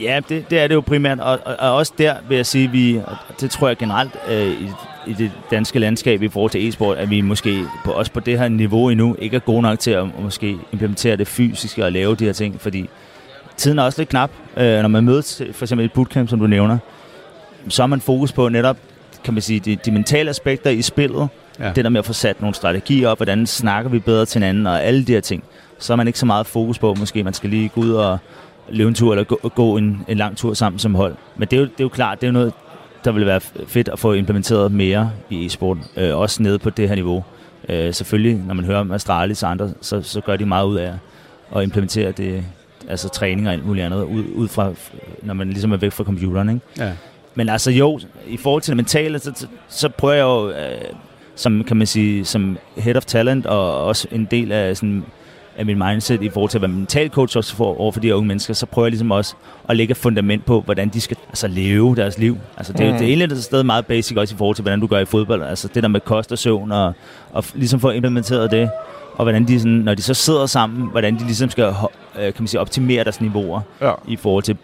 [0.00, 2.70] Ja, det, det er det jo primært, og, og, og også der vil jeg sige,
[2.70, 3.00] vi,
[3.40, 4.68] det tror jeg generelt øh, i,
[5.06, 8.38] i det danske landskab i forhold til e-sport, at vi måske på, også på det
[8.38, 11.92] her niveau endnu ikke er gode nok til at, at måske implementere det fysiske og
[11.92, 12.88] lave de her ting, fordi
[13.56, 16.46] tiden er også lidt knap, øh, når man mødes for eksempel et bootcamp, som du
[16.46, 16.78] nævner,
[17.68, 18.76] så har man fokus på netop,
[19.24, 21.28] kan man sige, de, de mentale aspekter i spillet.
[21.58, 21.72] Ja.
[21.72, 24.66] Det der med at få sat nogle strategier op, hvordan snakker vi bedre til hinanden,
[24.66, 25.44] og alle de her ting.
[25.78, 28.18] Så har man ikke så meget fokus på, måske man skal lige gå ud og,
[28.68, 31.14] løbe en tur eller gå, gå en, en lang tur sammen som hold.
[31.36, 32.52] Men det er, jo, det er jo klart, det er jo noget,
[33.04, 36.88] der vil være fedt at få implementeret mere i e-sport, øh, også nede på det
[36.88, 37.24] her niveau.
[37.68, 40.76] Øh, selvfølgelig, når man hører om Astralis og andre, så, så gør de meget ud
[40.76, 40.92] af
[41.56, 42.44] at implementere det,
[42.88, 44.72] altså træning og alt muligt andet, ud, ud fra,
[45.22, 46.48] når man ligesom er væk fra computeren.
[46.48, 46.60] Ikke?
[46.78, 46.92] Ja.
[47.36, 50.94] Men altså jo, i forhold til det mentale, så, så, prøver jeg jo, øh,
[51.34, 55.04] som kan man sige, som head of talent, og også en del af sådan
[55.56, 58.16] af min mindset i forhold til at være mental coach også for, over for de
[58.16, 59.34] unge mennesker, så prøver jeg ligesom også
[59.68, 62.38] at lægge et fundament på, hvordan de skal altså, leve deres liv.
[62.56, 62.92] Altså, det, mm.
[62.92, 65.04] det er egentlig et sted meget basic også i forhold til, hvordan du gør i
[65.04, 65.42] fodbold.
[65.42, 66.92] Altså det der med kost og søvn, og,
[67.32, 68.70] og ligesom få implementeret det,
[69.14, 71.74] og hvordan de, sådan, når de så sidder sammen, hvordan de ligesom skal øh,
[72.22, 73.92] kan man sige, optimere deres niveauer Ja.
[74.08, 74.56] i forhold til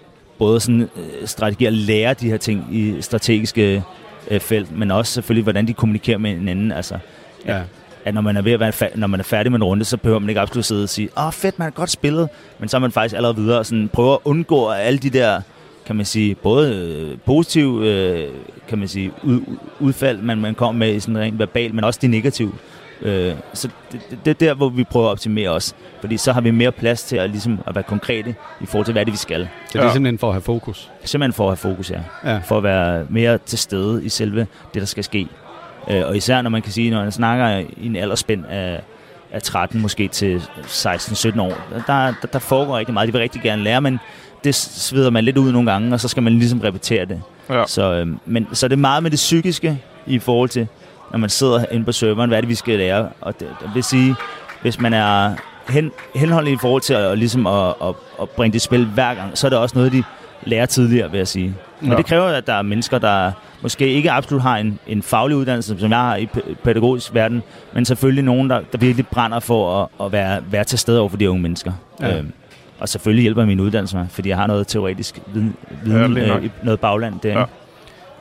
[0.43, 3.83] både sådan, øh, strategi at lære de her ting i strategiske
[4.31, 6.73] øh, felt, men også selvfølgelig, hvordan de kommunikerer med hinanden.
[6.73, 6.99] Altså,
[7.47, 7.61] Ja.
[8.05, 9.85] at når man er ved at være fa- når man er færdig med en runde,
[9.85, 12.29] så behøver man ikke absolut sidde og sige, åh oh, fedt, man har godt spillet,
[12.59, 15.41] men så er man faktisk allerede videre og sådan, prøver at undgå alle de der,
[15.87, 18.29] kan man sige, både øh, positive, øh,
[18.69, 19.41] kan man sige, ud,
[19.81, 22.53] udfald, man, man kommer med i sådan rent verbal, men også de negative.
[23.03, 26.33] Øh, så det, det, det er der, hvor vi prøver at optimere os, fordi så
[26.33, 29.11] har vi mere plads til at, ligesom, at være konkrete i forhold til, hvad det
[29.11, 29.49] er, vi skal.
[29.71, 30.91] Så det er simpelthen for at have fokus.
[31.05, 32.01] Simpelthen for at have fokus, ja.
[32.25, 32.39] Ja.
[32.39, 35.29] For at være mere til stede i selve det, der skal ske.
[35.91, 38.81] Øh, og især når man kan sige, når man snakker i en aldersspænd af,
[39.33, 43.07] af 13 måske til 16-17 år, der, der, der foregår rigtig meget.
[43.07, 43.99] De vil rigtig gerne lære, men
[44.45, 47.23] det sveder man lidt ud nogle gange, og så skal man ligesom repetere det.
[47.51, 47.65] Ja.
[47.67, 50.69] Så, øh, men, så det er meget med det psykiske i forhold til,
[51.13, 53.09] når man sidder inde på serveren, hvad er det, vi skal lære?
[53.21, 54.15] Og det, det vil sige,
[54.63, 55.35] hvis man er
[55.69, 59.39] hen, henholdende i forhold til at, ligesom at, at, at bringe det spil hver gang,
[59.39, 60.03] så er det også noget, de
[60.45, 61.55] lærer tidligere, vil jeg sige.
[61.81, 61.97] Men Ja.
[61.97, 63.33] det kræver, at der er mennesker, der
[63.63, 67.43] måske ikke absolut har en, en faglig uddannelse, som jeg har i pæ- pædagogisk verden,
[67.73, 71.09] men selvfølgelig nogen, der, der virkelig brænder for at, at være, være til stede over
[71.09, 71.73] for de unge mennesker.
[72.01, 72.19] Ja.
[72.19, 72.33] Øhm,
[72.81, 76.49] og selvfølgelig hjælper min uddannelse mig, fordi jeg har noget teoretisk viden, viden ja, øh,
[76.63, 77.39] noget bagland der.
[77.39, 77.45] Ja.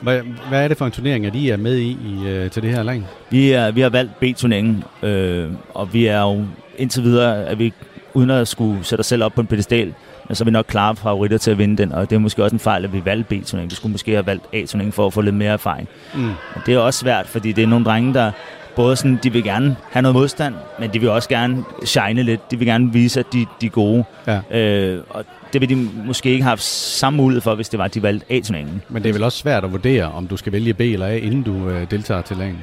[0.01, 2.63] Hvad, hvad er det for en turnering, at I er med i, i øh, til
[2.63, 3.03] det her land?
[3.29, 6.45] Vi, er, vi har valgt B-turneringen, øh, og vi er jo
[6.77, 7.73] indtil videre, at vi
[8.13, 9.93] uden at skulle sætte os selv op på en pedestal,
[10.27, 12.43] men så er vi nok klare favoritter til at vinde den, og det er måske
[12.43, 13.69] også en fejl, at vi valgte B-turneringen.
[13.71, 15.89] Vi skulle måske have valgt A-turneringen for at få lidt mere erfaring.
[16.13, 16.21] Mm.
[16.21, 16.35] Men
[16.65, 18.31] det er også svært, fordi det er nogle drenge, der
[18.75, 22.51] både sådan, de vil gerne have noget modstand, men de vil også gerne shine lidt.
[22.51, 24.03] De vil gerne vise, at de, de er gode.
[24.27, 24.59] Ja.
[24.59, 25.75] Øh, og det vil de
[26.05, 28.81] måske ikke have haft samme mulighed for, hvis det var, at de valgte A-turneringen.
[28.89, 31.17] Men det er vel også svært at vurdere, om du skal vælge B eller A,
[31.17, 32.59] inden du øh, deltager til lagen.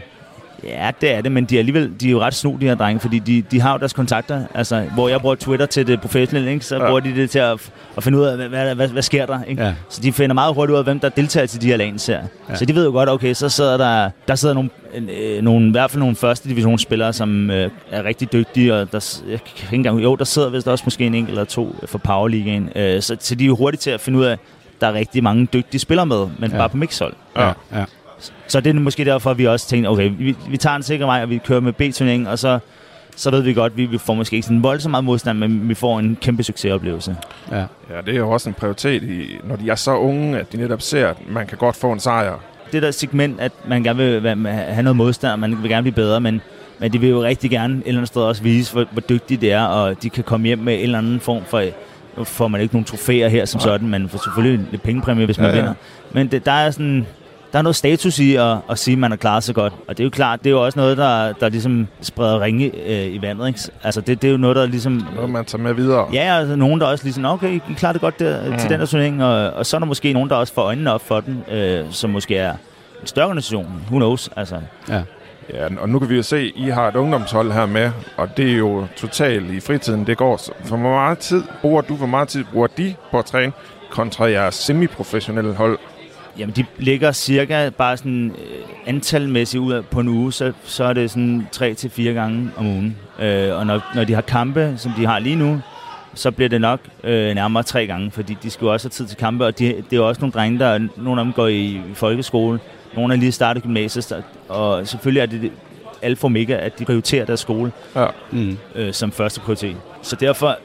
[0.65, 2.75] Ja, det er det, men de er alligevel de er jo ret snu, de her
[2.75, 4.43] drenge, fordi de, de har jo deres kontakter.
[4.55, 6.87] Altså, hvor jeg bruger Twitter til det professionelle, ikke, så Ja.
[6.87, 9.43] bruger de det til at, at finde ud af, hvad, hvad, hvad, hvad sker der.
[9.43, 9.63] Ikke?
[9.65, 9.75] Ja.
[9.89, 12.21] Så de finder meget hurtigt ud af, hvem der deltager til de her lanes her.
[12.49, 12.55] Ja.
[12.55, 15.71] Så de ved jo godt, okay, så sidder der, der sidder nogle, øh, nogle, i
[15.71, 19.75] hvert fald nogle første divisionsspillere, som øh, er rigtig dygtige, og der, jeg kan ikke
[19.77, 22.69] engang, jo, der sidder vist også måske en enkelt eller to fra Powerligaen.
[22.77, 24.39] Øh, så, så de er jo hurtigt til at finde ud af,
[24.81, 26.57] der er rigtig mange dygtige spillere med, men Ja.
[26.57, 26.57] ja.
[26.57, 27.13] bare på mixhold.
[27.37, 27.85] Ja, ja.
[28.47, 31.07] Så det er måske derfor, at vi også tænkte, okay, vi, vi tager en sikker
[31.07, 32.59] vej, og vi kører med B-turneringen, og så,
[33.17, 35.69] så ved vi godt, at vi, vi får måske ikke sådan voldsomt meget modstand, men
[35.69, 37.17] vi får en kæmpe succesoplevelse.
[37.53, 37.57] ja.
[37.59, 40.57] Ja, det er jo også en prioritet, i, når de er så unge, at de
[40.57, 42.35] netop ser, at man kan godt få en sejr.
[42.73, 45.95] Det der segment, at man gerne vil have noget modstand, og man vil gerne blive
[45.95, 46.41] bedre, men,
[46.79, 49.41] men de vil jo rigtig gerne et eller andet sted også vise, hvor, hvor dygtige
[49.41, 51.63] det er, og de kan komme hjem med en eller anden form for...
[52.25, 55.47] Får man ikke nogen trofæer her som sådan, men får selvfølgelig lidt pengepræmie, hvis man
[55.51, 55.61] Ja, ja.
[55.61, 55.75] vinder.
[56.13, 57.07] Men det, der er sådan...
[57.53, 59.73] Der er noget status i at, at sige, at man har klaret sig godt.
[59.89, 62.73] Og det er jo klart, det er jo også noget, der, der ligesom spreder ringe
[62.87, 63.49] øh, i vandet.
[63.49, 63.61] Ikke?
[63.83, 65.07] Altså det, det er jo noget, der ligesom...
[65.15, 66.07] Noget, man tager med videre.
[66.13, 68.59] Ja, altså nogen, der også ligesom, okay, I klarer det godt der, mm.
[68.59, 70.93] til den her turnering, og, og så er der måske nogen, der også får øjnene
[70.93, 72.53] op for den, øh, som måske er
[73.01, 73.83] en større organisation.
[73.87, 74.31] Who knows?
[74.37, 75.03] Altså, ja.
[75.55, 78.37] Ja, og nu kan vi jo se, at I har et ungdomshold her med, og
[78.37, 80.37] det er jo totalt i fritiden, det går.
[80.37, 83.53] Så For hvor meget tid bruger du, hvor meget tid bruger de på at træne,
[83.91, 85.79] kontra jeres semiprofessionelle hold?
[86.39, 90.85] Jamen, de ligger cirka bare sådan øh, antalmæssigt ud af på en uge, så, så
[90.85, 92.97] er det sådan tre til fire gange om ugen.
[93.21, 95.61] Øh, og når, når de har kampe, som de har lige nu,
[96.15, 99.07] så bliver det nok øh, nærmere tre gange, fordi de skal jo også have tid
[99.07, 101.65] til kampe, og de, det er også nogle drenge, der nogle af dem går i,
[101.65, 102.61] i folkeskole,
[102.95, 105.53] nogle er lige startet gymnasiet, og selvfølgelig er det
[106.03, 108.07] alfa og omega, at de prioriterer deres skole Ja.
[108.31, 108.59] Mm.
[108.75, 109.77] øh, som første prioritet.
[110.03, 110.59] Så derfor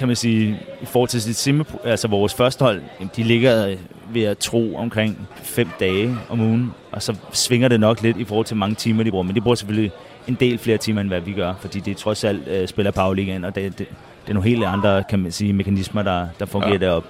[0.00, 2.80] kan man sige, i forhold til sit semi, altså vores første hold,
[3.16, 3.76] de ligger øh,
[4.12, 8.24] ved at tro omkring fem dage om ugen, og så svinger det nok lidt i
[8.24, 9.22] forhold til mange timer, de bruger.
[9.24, 9.90] Men de bruger selvfølgelig
[10.28, 12.90] en del flere timer, end hvad vi gør, fordi det er trods alt øh, spiller
[12.92, 13.88] Powerligaen, og det, det,
[14.24, 16.78] det er nogle helt andre, kan man sige, mekanismer, der, der fungerer Ja.
[16.78, 17.08] deroppe.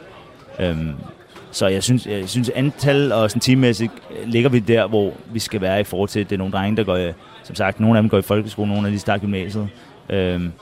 [0.61, 0.91] Øhm,
[1.51, 5.39] så jeg synes, jeg synes antal og sådan teammæssigt øh, ligger vi der, hvor vi
[5.39, 7.13] skal være i forhold til, det er nogle drenge, der går, i-
[7.43, 9.69] som sagt, nogle af dem går i folkeskole, nogle af de starter gymnasiet.
[10.11, 10.53] Øhm,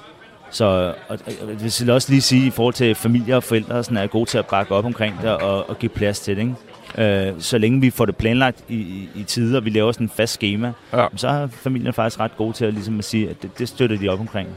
[0.51, 3.97] Så og, og, jeg vil også lige sige, i forhold til familier og forældre, sådan
[3.97, 6.43] er gode til at bakke op omkring det og, og give plads til det.
[6.43, 7.29] Ikke?
[7.29, 10.05] Øh, så længe vi får det planlagt i, i, i tid, og vi laver sådan
[10.05, 11.07] en fast schema, ja.
[11.17, 13.97] så er familien faktisk ret gode til at, ligesom at sige, at det, det støtter
[13.97, 14.49] de op omkring.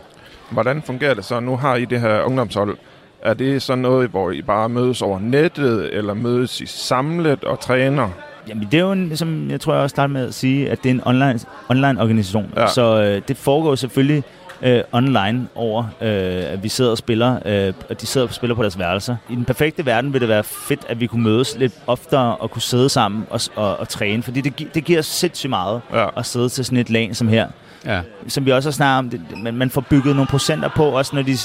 [0.50, 1.40] Hvordan fungerer det så?
[1.40, 2.78] Nu har I det her ungdomshold.
[3.22, 7.60] Er det så noget, hvor I bare mødes over nettet, eller mødes I samlet og
[7.60, 8.10] træner?
[8.48, 10.84] Jamen, det er jo, en, som jeg tror, jeg også startede med at sige, at
[10.84, 11.40] det er en online,
[11.70, 12.54] online organisation.
[12.58, 12.68] Ja.
[12.68, 14.24] Så øh, det foregår selvfølgelig
[14.64, 18.56] øh, online over, øh, at vi sidder og spiller, øh, og de sidder og spiller
[18.56, 19.16] på deres værelser.
[19.30, 22.52] I den perfekte verden vil det være fedt, at vi kunne mødes lidt oftere og
[22.52, 26.08] kunne sidde sammen og, og, og træne, fordi det, det giver sindssygt meget ja.
[26.18, 27.48] at sidde til sådan et lag som her.
[27.86, 28.02] Ja.
[28.28, 31.16] Som vi også har snakket om, det, man, man får bygget nogle procenter på, også
[31.16, 31.38] når de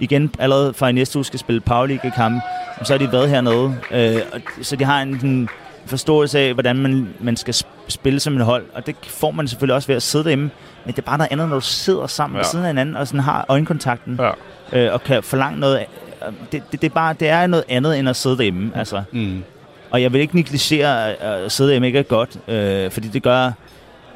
[0.00, 2.42] igen allerede fra i næste uge skal spille Powerliga-kamp,
[2.84, 3.74] så har de været hernede.
[3.90, 4.16] Øh,
[4.62, 5.48] så de har en, en
[5.86, 7.54] forståelse af, hvordan man, man skal
[7.88, 10.50] spille som et hold, og det får man selvfølgelig også ved at sidde derhjemme,
[10.88, 12.38] men det er bare noget andet, når du sidder sammen ja.
[12.38, 14.20] ved siden af hinanden, og sådan har øjenkontakten,
[14.72, 14.86] ja.
[14.86, 15.86] øh, og kan forlange noget.
[16.52, 18.72] Det, det, det, er bare, det er noget andet, end at sidde derhjemme.
[18.74, 19.02] Altså.
[19.12, 19.44] Mm.
[19.90, 23.50] Og jeg vil ikke negligere at sidde hjemme ikke er godt, øh, fordi det gør,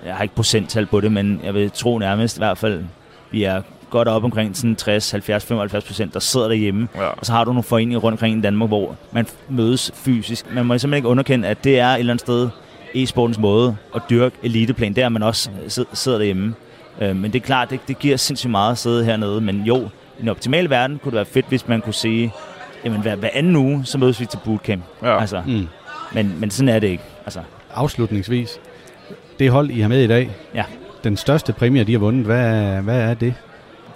[0.06, 2.84] jeg har ikke procenttal på det, men jeg vil tro nærmest i hvert fald,
[3.30, 6.88] vi er godt op omkring sådan 60, 70, 75 procent, der sidder derhjemme.
[6.94, 7.06] Ja.
[7.06, 10.54] Og så har du nogle foreninger rundt omkring i Danmark, hvor man mødes fysisk.
[10.54, 12.48] Man må simpelthen ikke underkende, at det er et eller andet sted
[12.94, 14.92] e-sportens måde at dyrke eliteplan.
[14.92, 15.50] Der man også
[15.92, 16.54] sidder derhjemme.
[17.00, 19.40] Øh, men det er klart, det, det giver sindssygt meget at sidde hernede.
[19.40, 19.88] Men jo,
[20.18, 22.32] i en optimal verden kunne det være fedt, hvis man kunne sige,
[22.84, 24.82] jamen hver, hver anden uge, så mødes vi til bootcamp.
[25.02, 25.20] Ja.
[25.20, 25.68] Altså, mm.
[26.12, 27.04] men, men sådan er det ikke.
[27.24, 27.40] Altså.
[27.74, 28.60] Afslutningsvis,
[29.38, 30.64] det hold, I har med i dag, ja.
[31.04, 33.34] den største præmie, de har vundet, hvad, hvad er det?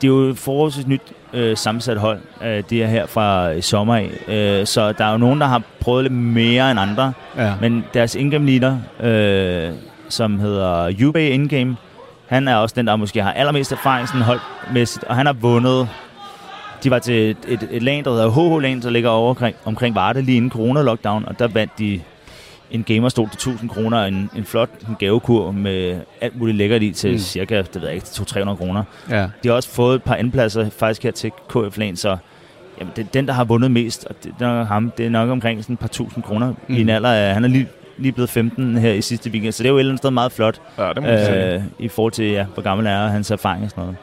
[0.00, 3.60] Det er jo et forholdsvis nyt øh, sammensat hold, øh, det er her fra i
[3.60, 4.10] sommer af.
[4.28, 7.12] Øh, så der er jo nogen, der har prøvet lidt mere end andre.
[7.36, 7.54] Ja.
[7.60, 9.72] Men deres indgame leader, øh,
[10.08, 11.76] som hedder Ube Ingame,
[12.26, 15.88] han er også den, der måske har allermest erfaring sådan holdmæssigt, og han har vundet
[16.84, 19.56] de var til et, et, et land, der hedder HH Land, der ligger over omkring,
[19.64, 22.00] omkring Varde lige inden corona-lockdown, og der vandt de
[22.70, 26.92] en gamerstol til 1000 kroner, en, en flot en gavekur med alt muligt lækkert i
[26.92, 27.18] til mm.
[27.18, 28.82] cirka, det ved jeg ikke, 200-300 kroner.
[29.10, 29.28] Ja.
[29.42, 32.16] De har også fået et par anpladser faktisk her til KF Lan, så
[32.80, 35.30] jamen, det den, der har vundet mest, og det, det er ham, det er nok
[35.30, 36.74] omkring sådan et par tusind kroner mm.
[36.74, 39.62] i en alder af, han er lige, lige blevet 15 her i sidste weekend, så
[39.62, 42.12] det er jo et eller andet sted meget flot, ja, det må øh, i forhold
[42.12, 43.96] til, ja, hvor gammel er og hans erfaring og sådan noget.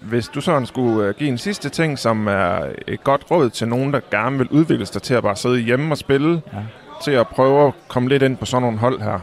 [0.00, 3.68] Hvis du sådan skulle uh, give en sidste ting, som er et godt råd til
[3.68, 6.58] nogen, der gerne vil udvikle sig til at bare sidde hjemme og spille, ja
[7.04, 9.18] til at prøve at komme lidt ind på sådan nogle hold her.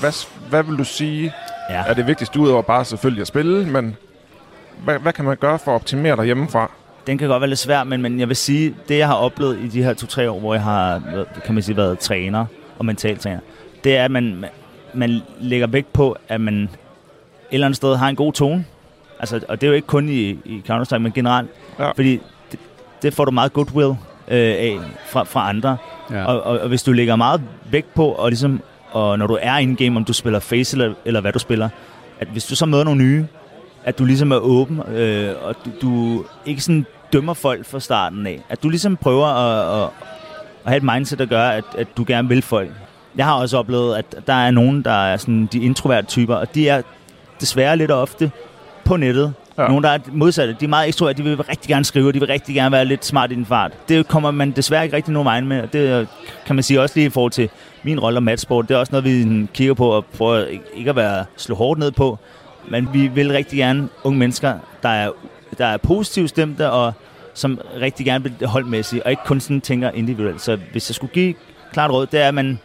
[0.00, 1.32] Hvad, hvad vil du sige
[1.70, 1.84] ja.
[1.86, 3.96] er det vigtigste, udover bare selvfølgelig at spille, men
[4.84, 6.70] hvad, hvad kan man gøre for at optimere dig hjemmefra?
[7.06, 9.58] Den kan godt være lidt svær, men, men jeg vil sige, det jeg har oplevet
[9.58, 11.02] i de her to-tre år, hvor jeg har
[11.44, 12.46] kan man sige, været træner
[12.78, 13.40] og mentaltræner,
[13.84, 14.44] det er, at man,
[14.94, 16.68] man lægger vægt på, at man et
[17.50, 18.64] eller andet sted har en god tone.
[19.20, 21.50] Altså, og det er jo ikke kun i, i Counter-Strike, men generelt.
[21.78, 21.90] Ja.
[21.90, 22.20] Fordi
[22.52, 22.58] det,
[23.02, 23.94] det får du meget goodwill
[24.32, 25.76] øh, af fra, fra andre.
[26.10, 26.24] Ja.
[26.24, 29.58] Og, og, og hvis du lægger meget vægt på, og ligesom, og når du er
[29.58, 31.68] i en game, om du spiller face eller, eller hvad du spiller,
[32.20, 33.26] at hvis du så møder nogle nye,
[33.84, 38.26] at du ligesom er åben, øh, og du, du ikke sådan dømmer folk fra starten
[38.26, 38.40] af.
[38.48, 39.90] At du ligesom prøver at, at,
[40.64, 42.70] at have et mindset, der gør, at, at du gerne vil folk.
[43.16, 46.54] Jeg har også oplevet, at der er nogen, der er sådan de introverte typer, og
[46.54, 46.82] de er
[47.40, 48.30] desværre lidt ofte
[48.84, 49.68] på nettet, Ja.
[49.68, 50.56] Nogle, der er modsatte.
[50.60, 53.04] De er meget ekstroverte, de vil rigtig gerne skrive, de vil rigtig gerne være lidt
[53.04, 53.72] smart i den fart.
[53.88, 56.08] Det kommer man desværre ikke rigtig nogen vej med, og det
[56.46, 57.48] kan man sige også lige i forhold til
[57.82, 58.68] min rolle om matchsport.
[58.68, 60.44] Det er også noget, vi kigger på og prøver
[60.74, 62.18] ikke at være slå hårdt ned på.
[62.68, 65.10] Men vi vil rigtig gerne unge mennesker, der er,
[65.58, 66.92] der er positivt stemte og
[67.34, 70.40] som rigtig gerne vil holdmæssigt, og ikke kun sådan tænker individuelt.
[70.40, 71.34] Så hvis jeg skulle give
[71.72, 72.58] klart råd, det er, at man,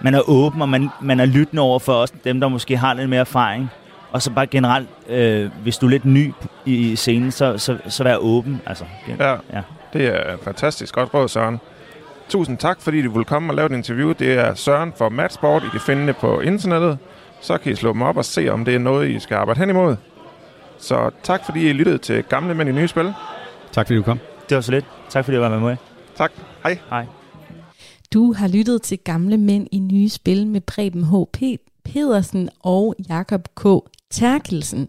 [0.00, 2.94] man er åben, og man, man er lyttende over for også dem, der måske har
[2.94, 3.70] lidt mere erfaring
[4.12, 6.32] og så bare generelt, øh, hvis du er lidt ny
[6.66, 8.60] i scenen, så, så, så vær åben.
[8.66, 8.84] Altså,
[9.18, 11.60] ja, ja, det er fantastisk godt råd, Søren.
[12.28, 14.12] Tusind tak, fordi du ville komme og lave et interview.
[14.12, 15.62] Det er Søren for Matchsport.
[15.64, 16.98] I kan finde det på internettet.
[17.40, 19.60] Så kan I slå dem op og se, om det er noget, I skal arbejde
[19.60, 19.96] hen imod.
[20.78, 23.12] Så tak, fordi I lyttede til Gamle Mænd i Nye Spil.
[23.72, 24.18] Tak, fordi du kom.
[24.48, 24.84] Det var så lidt.
[25.08, 25.76] Tak, fordi du var med.
[26.16, 26.32] Tak.
[26.62, 26.78] Hej.
[26.90, 27.06] Hej.
[28.14, 31.42] Du har lyttet til Gamle Mænd i Nye Spil med Preben H.P.
[31.84, 33.64] Pedersen og Jakob K.
[34.10, 34.88] Terkelsen.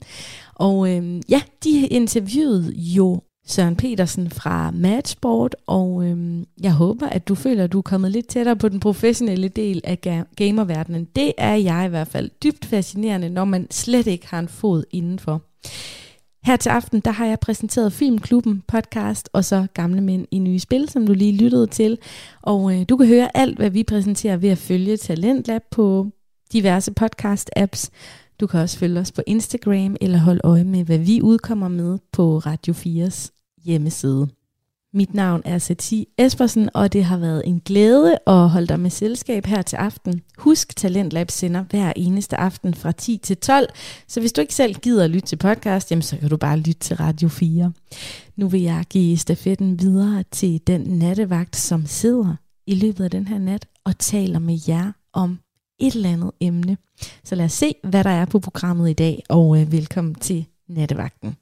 [0.55, 7.27] Og øhm, ja, de interviewede jo Søren Petersen fra Matchboard, og øhm, jeg håber, at
[7.27, 11.07] du føler, at du er kommet lidt tættere på den professionelle del af ga- gamerverdenen.
[11.15, 14.83] Det er jeg i hvert fald dybt fascinerende, når man slet ikke har en fod
[14.91, 15.41] indenfor.
[16.45, 20.59] Her til aften, der har jeg præsenteret Filmklubben podcast, og så Gamle Mænd i Nye
[20.59, 21.97] Spil, som du lige lyttede til.
[22.41, 26.07] Og øh, du kan høre alt, hvad vi præsenterer ved at følge Talentlab på
[26.53, 27.89] diverse podcast-apps.
[28.39, 31.97] Du kan også følge os på Instagram eller holde øje med, hvad vi udkommer med
[32.11, 33.29] på Radio 4's
[33.63, 34.27] hjemmeside.
[34.95, 38.89] Mit navn er Sati Espersen, og det har været en glæde at holde dig med
[38.89, 40.21] selskab her til aften.
[40.37, 43.69] Husk, Talentlab sender hver eneste aften fra 10 til 12,
[44.07, 46.57] så hvis du ikke selv gider at lytte til podcast, jamen så kan du bare
[46.57, 47.71] lytte til Radio 4.
[48.35, 52.35] Nu vil jeg give stafetten videre til den nattevagt, som sidder
[52.67, 55.39] i løbet af den her nat og taler med jer om
[55.79, 56.77] et eller andet emne.
[57.23, 60.45] Så lad os se, hvad der er på programmet i dag, og øh, velkommen til
[60.69, 61.35] nattevagten.